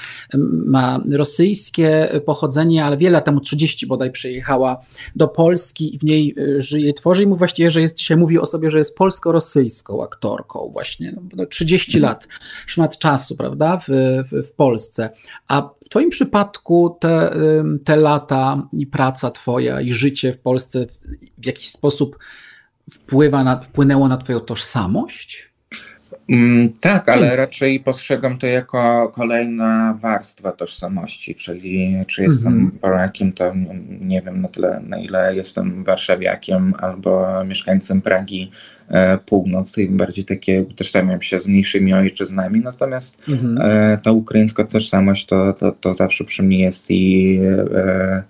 [0.66, 4.80] ma rosyjskie pochodzenie, ale wiele lat temu, 30 bodaj, przyjechała
[5.16, 8.38] do Polski i w niej y, żyje, tworzy i mu właściwie, że jest, dzisiaj mówi
[8.38, 11.16] o sobie, że jest polsko-rosyjską aktorką właśnie.
[11.36, 12.12] No, 30 mhm.
[12.12, 12.28] lat,
[12.66, 13.88] szmat czasu, prawda, w,
[14.30, 15.10] w, w Polsce.
[15.48, 17.34] A w Twoim przypadku te,
[17.84, 20.86] te lata i praca Twoja i życie w Polsce
[21.38, 22.18] w jakiś sposób
[22.90, 25.54] wpływa na, wpłynęło na Twoją tożsamość?
[26.28, 32.78] Mm, tak, ale raczej postrzegam to jako kolejna warstwa tożsamości, czyli czy jestem mm -hmm.
[32.80, 33.52] Polakiem, to
[34.00, 38.50] nie wiem na tyle, na ile jestem warszawiakiem albo mieszkańcem Pragi
[38.88, 43.64] e, Północy i bardziej takie tożsamiam się z mniejszymi ojczyznami, natomiast mm -hmm.
[43.64, 47.38] e, ta ukraińska tożsamość to, to, to zawsze przy mnie jest i
[47.74, 48.22] e,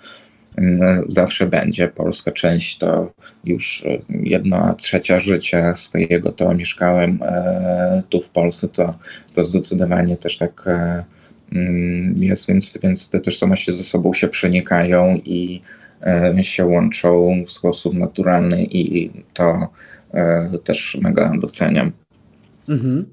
[1.08, 1.88] zawsze będzie.
[1.88, 3.12] Polska część to
[3.44, 8.94] już jedna trzecia życia swojego to mieszkałem e, tu w Polsce, to,
[9.34, 11.04] to zdecydowanie też tak e,
[11.52, 15.62] mm, jest, więc, więc te tożsamości ze sobą się przenikają i
[16.02, 19.68] e, się łączą w sposób naturalny i to
[20.64, 21.92] też mega doceniam.
[22.68, 23.04] Mhm.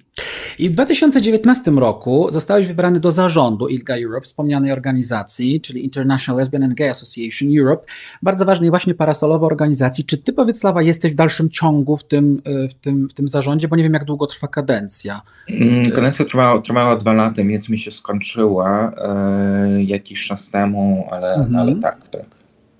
[0.59, 6.64] I w 2019 roku zostałeś wybrany do zarządu ILGA Europe, wspomnianej organizacji, czyli International Lesbian
[6.64, 7.84] and Gay Association Europe,
[8.22, 10.05] bardzo ważnej właśnie parasolowej organizacji.
[10.05, 13.28] Czy ty, powiedz Slawa, jesteś w dalszym ciągu w tym, e, w tym, w tym
[13.28, 15.22] zarządzie, bo nie wiem, jak długo trwa kadencja.
[15.49, 21.34] Mm, kadencja trwała, trwała dwa lata, więc mi się skończyła e, jakiś czas temu, ale,
[21.34, 21.55] mhm.
[21.55, 22.22] ale tak, tak.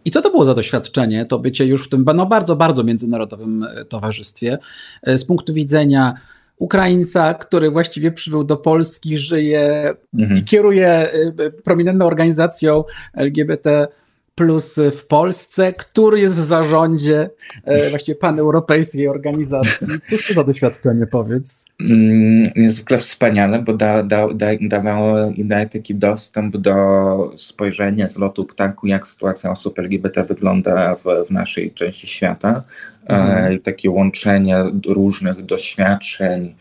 [0.06, 3.64] I co to było za doświadczenie, to bycie już w tym no, bardzo, bardzo międzynarodowym
[3.64, 4.58] e, towarzystwie
[5.04, 6.14] z punktu widzenia
[6.62, 10.40] Ukraińca, który właściwie przybył do Polski, żyje mhm.
[10.40, 11.10] i kieruje
[11.40, 12.84] y, prominentną organizacją
[13.14, 13.88] LGBT
[14.36, 17.30] plus w Polsce, który jest w zarządzie
[17.64, 19.88] e, właściwie paneuropejskiej organizacji.
[20.10, 21.66] Cóż to za doświadczenie, powiedz?
[21.80, 26.74] Mm, niezwykle wspaniale, bo da, da, da, dawało i daje taki dostęp do
[27.38, 32.64] spojrzenia z lotu ptaku, jak sytuacja osób LGBT wygląda w, w naszej części świata.
[33.10, 33.60] E, mhm.
[33.60, 36.56] takie łączenie różnych doświadczeń,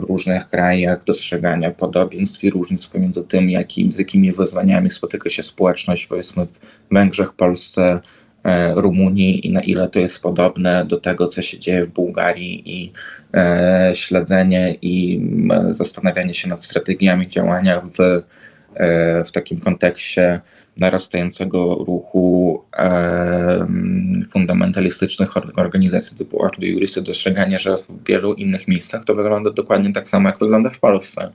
[0.00, 5.42] w różnych krajach, dostrzegania podobieństw i różnic pomiędzy tym, jakim, z jakimi wyzwaniami spotyka się
[5.42, 8.00] społeczność, powiedzmy w Węgrzech, Polsce,
[8.44, 12.82] e, Rumunii i na ile to jest podobne do tego, co się dzieje w Bułgarii
[12.82, 12.92] i
[13.34, 15.20] e, śledzenie i
[15.70, 18.00] zastanawianie się nad strategiami działania w,
[18.74, 20.40] e, w takim kontekście
[20.80, 23.66] narastającego ruchu e,
[24.30, 30.08] fundamentalistycznych organizacji typu Ordo Juris dostrzeganie, że w wielu innych miejscach to wygląda dokładnie tak
[30.08, 31.32] samo, jak wygląda w Polsce,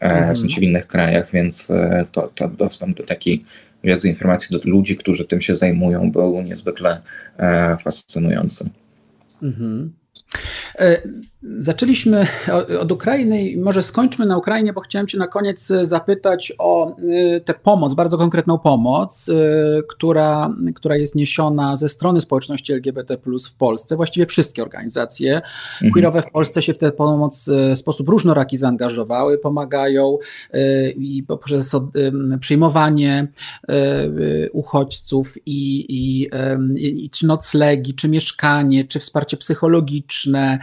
[0.00, 0.34] e, mhm.
[0.34, 3.44] w sensie w innych krajach, więc e, to, to dostęp do takiej
[3.84, 7.00] wiedzy, informacji do ludzi, którzy tym się zajmują, był niezwykle
[7.38, 8.70] e, fascynujący.
[9.42, 9.92] Mhm.
[11.44, 12.26] E, zaczęliśmy
[12.80, 17.40] od Ukrainy i może skończmy na Ukrainie, bo chciałem Cię na koniec zapytać o e,
[17.40, 19.32] tę pomoc, bardzo konkretną pomoc, e,
[19.88, 23.96] która, która jest niesiona ze strony społeczności LGBT w Polsce.
[23.96, 25.92] Właściwie wszystkie organizacje mhm.
[25.92, 30.18] queerowe w Polsce się w tę pomoc w sposób różnoraki zaangażowały, pomagają
[30.96, 31.76] i poprzez
[32.40, 33.26] przyjmowanie
[34.52, 36.30] uchodźców i, i,
[37.04, 40.58] i czy noclegi, czy mieszkanie, czy wsparcie psychologiczne,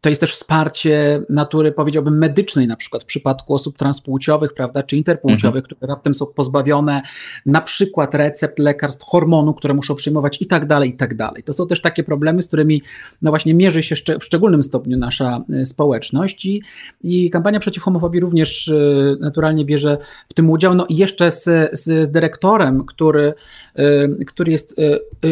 [0.00, 4.96] to jest też wsparcie natury, powiedziałbym, medycznej, na przykład w przypadku osób transpłciowych, prawda, czy
[4.96, 5.64] interpłciowych, mhm.
[5.64, 7.02] które raptem są pozbawione
[7.46, 11.42] na przykład recept, lekarstw, hormonu, które muszą przyjmować i tak dalej, i tak dalej.
[11.42, 12.82] To są też takie problemy, z którymi
[13.22, 16.62] no właśnie mierzy się w szczególnym stopniu nasza y, społeczność i,
[17.02, 19.98] i kampania przeciw homofobii również y, naturalnie bierze
[20.28, 20.74] w tym udział.
[20.74, 23.34] No i jeszcze z, z, dyrektorem, który,
[23.78, 24.80] y, który jest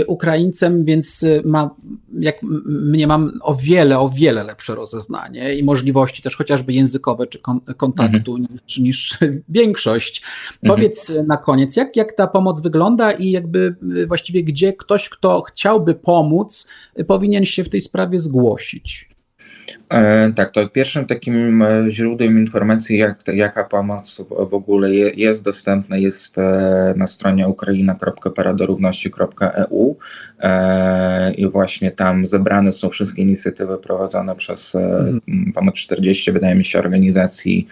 [0.07, 1.71] Ukraińcem, więc ma,
[2.12, 7.39] jak mnie mam o wiele, o wiele lepsze rozeznanie i możliwości też chociażby językowe czy
[7.77, 8.49] kontaktu mhm.
[8.51, 10.23] niż, niż większość.
[10.23, 10.77] Mhm.
[10.77, 15.43] Powiedz na koniec, jak, jak ta pomoc wygląda i jakby y, właściwie gdzie ktoś, kto
[15.43, 16.69] chciałby pomóc,
[17.07, 19.09] powinien się w tej sprawie zgłosić?
[19.89, 25.97] E, tak, to pierwszym takim e, źródłem informacji, jak, jaka pomoc w ogóle jest dostępna,
[25.97, 29.97] jest e, na stronie ukraina.paradorówności.eu
[31.37, 35.53] i właśnie tam zebrane są wszystkie inicjatywy prowadzone przez mhm.
[35.55, 37.69] ponad 40, wydaje mi się, organizacji,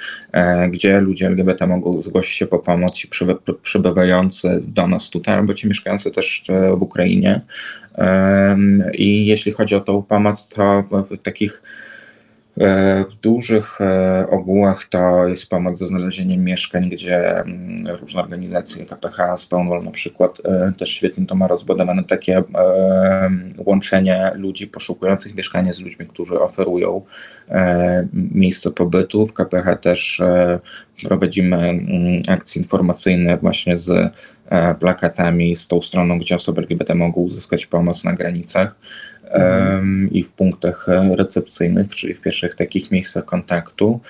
[0.71, 3.07] gdzie ludzie LGBT mogą zgłosić się po pomoc,
[3.63, 6.45] przybywający do nas tutaj, albo ci mieszkający też
[6.77, 7.41] w Ukrainie.
[8.95, 11.63] I jeśli chodzi o tą pomoc, to w takich
[12.57, 19.37] w dużych e, ogółach to jest pomoc ze znalezieniem mieszkań, gdzie mm, różne organizacje, KPH,
[19.37, 22.43] Stonewall na przykład, e, też świetnie to ma rozbudowane takie
[23.59, 27.03] łączenie ludzi poszukujących mieszkania z ludźmi, którzy oferują
[28.13, 29.27] miejsce pobytu.
[29.27, 30.23] W KPH też
[31.03, 34.13] prowadzimy mm, akcje informacyjne właśnie z
[34.81, 38.77] plakatami, z tą stroną, gdzie osoby LGBT mogą uzyskać pomoc na granicach
[40.11, 44.01] i w punktach recepcyjnych, czyli w pierwszych takich miejscach kontaktu,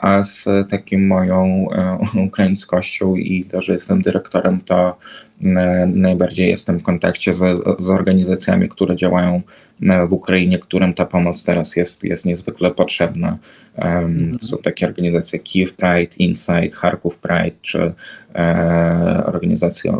[0.00, 1.98] a z takim moją e,
[2.28, 4.96] ukraińskością i to, że jestem dyrektorem, to
[5.86, 9.42] najbardziej jestem w kontakcie z, z organizacjami, które działają
[10.08, 13.38] w Ukrainie, którym ta pomoc teraz jest, jest niezwykle potrzebna.
[14.40, 17.92] To są takie organizacje Kiev Pride, Inside, Charków Pride, czy
[18.34, 19.92] e, organizacje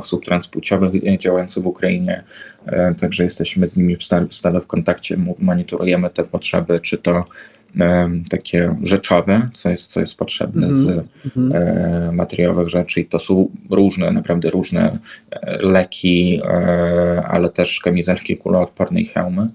[0.00, 2.24] osób transpłciowych działające w Ukrainie.
[2.66, 3.96] E, także jesteśmy z nimi
[4.30, 7.24] stale w kontakcie, monitorujemy te potrzeby, czy to
[8.30, 10.80] takie rzeczowe, co jest, co jest potrzebne mm -hmm.
[10.80, 10.88] z
[11.24, 11.52] mhm.
[11.54, 14.98] e, materiałowych rzeczy i to są różne, naprawdę różne
[15.30, 19.48] e, leki, e, ale też kamizelki kuloodporne i hełmy,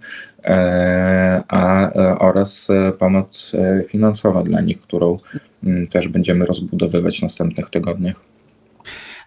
[0.44, 3.52] e, a e, oraz e, pomoc
[3.90, 8.35] finansowa dla nich, którą m, mm, też będziemy rozbudowywać w następnych tygodniach.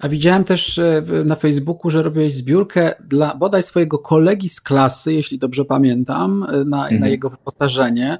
[0.00, 0.80] A widziałem też
[1.24, 6.82] na Facebooku, że robiłeś zbiórkę dla bodaj swojego kolegi z klasy, jeśli dobrze pamiętam, na,
[6.82, 7.00] mhm.
[7.00, 8.18] na jego wyposażenie.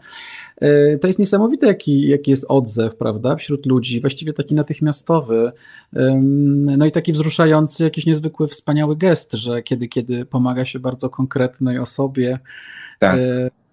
[0.61, 5.53] E, to jest niesamowite, jaki, jaki jest odzew, prawda, wśród ludzi, właściwie taki natychmiastowy,
[6.79, 11.79] no i taki wzruszający, jakiś niezwykły, wspaniały gest, że kiedy, kiedy pomaga się bardzo konkretnej
[11.79, 12.39] osobie,
[12.99, 13.19] tak.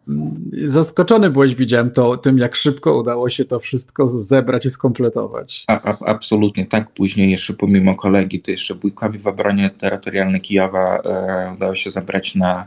[0.09, 5.63] E, zaskoczony byłeś, widziałem to tym, jak szybko udało się to wszystko zebrać i skompletować.
[5.67, 6.91] A, a, absolutnie tak.
[6.91, 12.35] Później jeszcze pomimo kolegi, to jeszcze wujkowi w obronie terytorialnej Kijowa e, udało się zebrać
[12.35, 12.65] na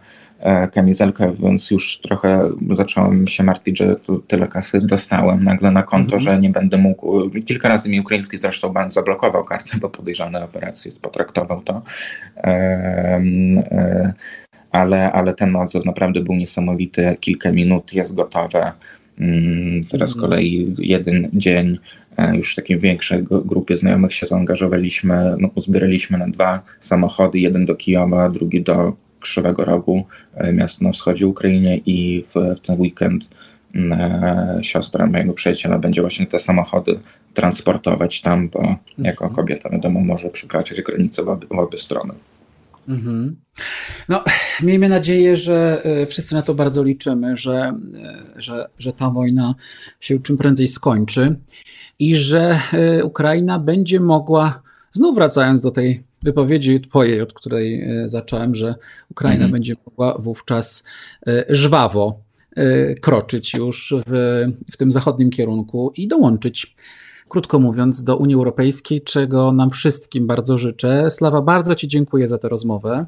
[0.73, 6.17] kamizelkę, więc już trochę zacząłem się martwić, że tu tyle kasy dostałem nagle na konto,
[6.17, 6.21] mhm.
[6.21, 7.31] że nie będę mógł.
[7.47, 11.83] Kilka razy mi ukraiński zresztą bank zablokował kartę, bo podejrzany operacji potraktował to.
[14.73, 17.17] Ale, ale ten nadzór naprawdę był niesamowity.
[17.21, 18.73] Kilka minut jest gotowe.
[19.21, 20.31] Mm, teraz z mhm.
[20.31, 21.79] kolei jeden dzień
[22.17, 27.67] e, już w takiej większej grupie znajomych się zaangażowaliśmy, no, uzbieraliśmy na dwa samochody, jeden
[27.67, 30.05] do Kijowa, drugi do Krzywego Rogu,
[30.35, 33.29] e, miasto na wschodzie Ukrainy i w, w ten weekend
[33.75, 36.99] mm, e, siostra mojego przyjaciela będzie właśnie te samochody
[37.35, 39.35] transportować tam, bo jako mhm.
[39.35, 42.15] kobieta wiadomo może przekraczać granice w obie, w obie strony.
[42.89, 43.37] Mhm.
[44.09, 44.25] No,
[44.63, 47.73] miejmy nadzieję, że e, wszyscy na to bardzo liczymy, że,
[48.05, 49.55] e, że, że ta wojna
[50.01, 51.37] się czym prędzej skończy
[51.99, 54.63] i że e, Ukraina będzie mogła,
[54.93, 58.75] znów wracając do tej wypowiedzi Twojej, od której zacząłem, że
[59.11, 59.53] Ukraina mhm.
[59.53, 60.85] będzie mogła wówczas
[61.49, 62.21] żwawo
[63.01, 66.77] kroczyć już w, w tym zachodnim kierunku i dołączyć
[67.29, 71.11] krótko mówiąc, do Unii Europejskiej, czego nam wszystkim bardzo życzę.
[71.11, 73.07] Slawa, bardzo Ci dziękuję za tę rozmowę.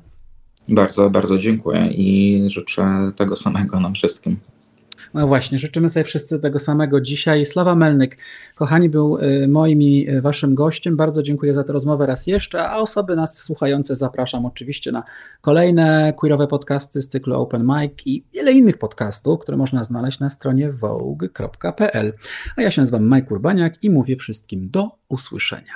[0.69, 4.37] Bardzo, bardzo dziękuję i życzę tego samego nam wszystkim.
[5.15, 7.47] No właśnie, życzymy sobie wszyscy tego samego dzisiaj.
[7.47, 8.17] Sława Melnyk,
[8.57, 10.97] kochani, był y, moim i y, waszym gościem.
[10.97, 15.03] Bardzo dziękuję za tę rozmowę raz jeszcze, a osoby nas słuchające zapraszam oczywiście na
[15.41, 20.31] kolejne queerowe podcasty z cyklu Open Mic i wiele innych podcastów, które można znaleźć na
[20.31, 22.13] stronie vogue.pl.
[22.57, 25.75] A ja się nazywam Mike Urbaniak i mówię wszystkim do usłyszenia.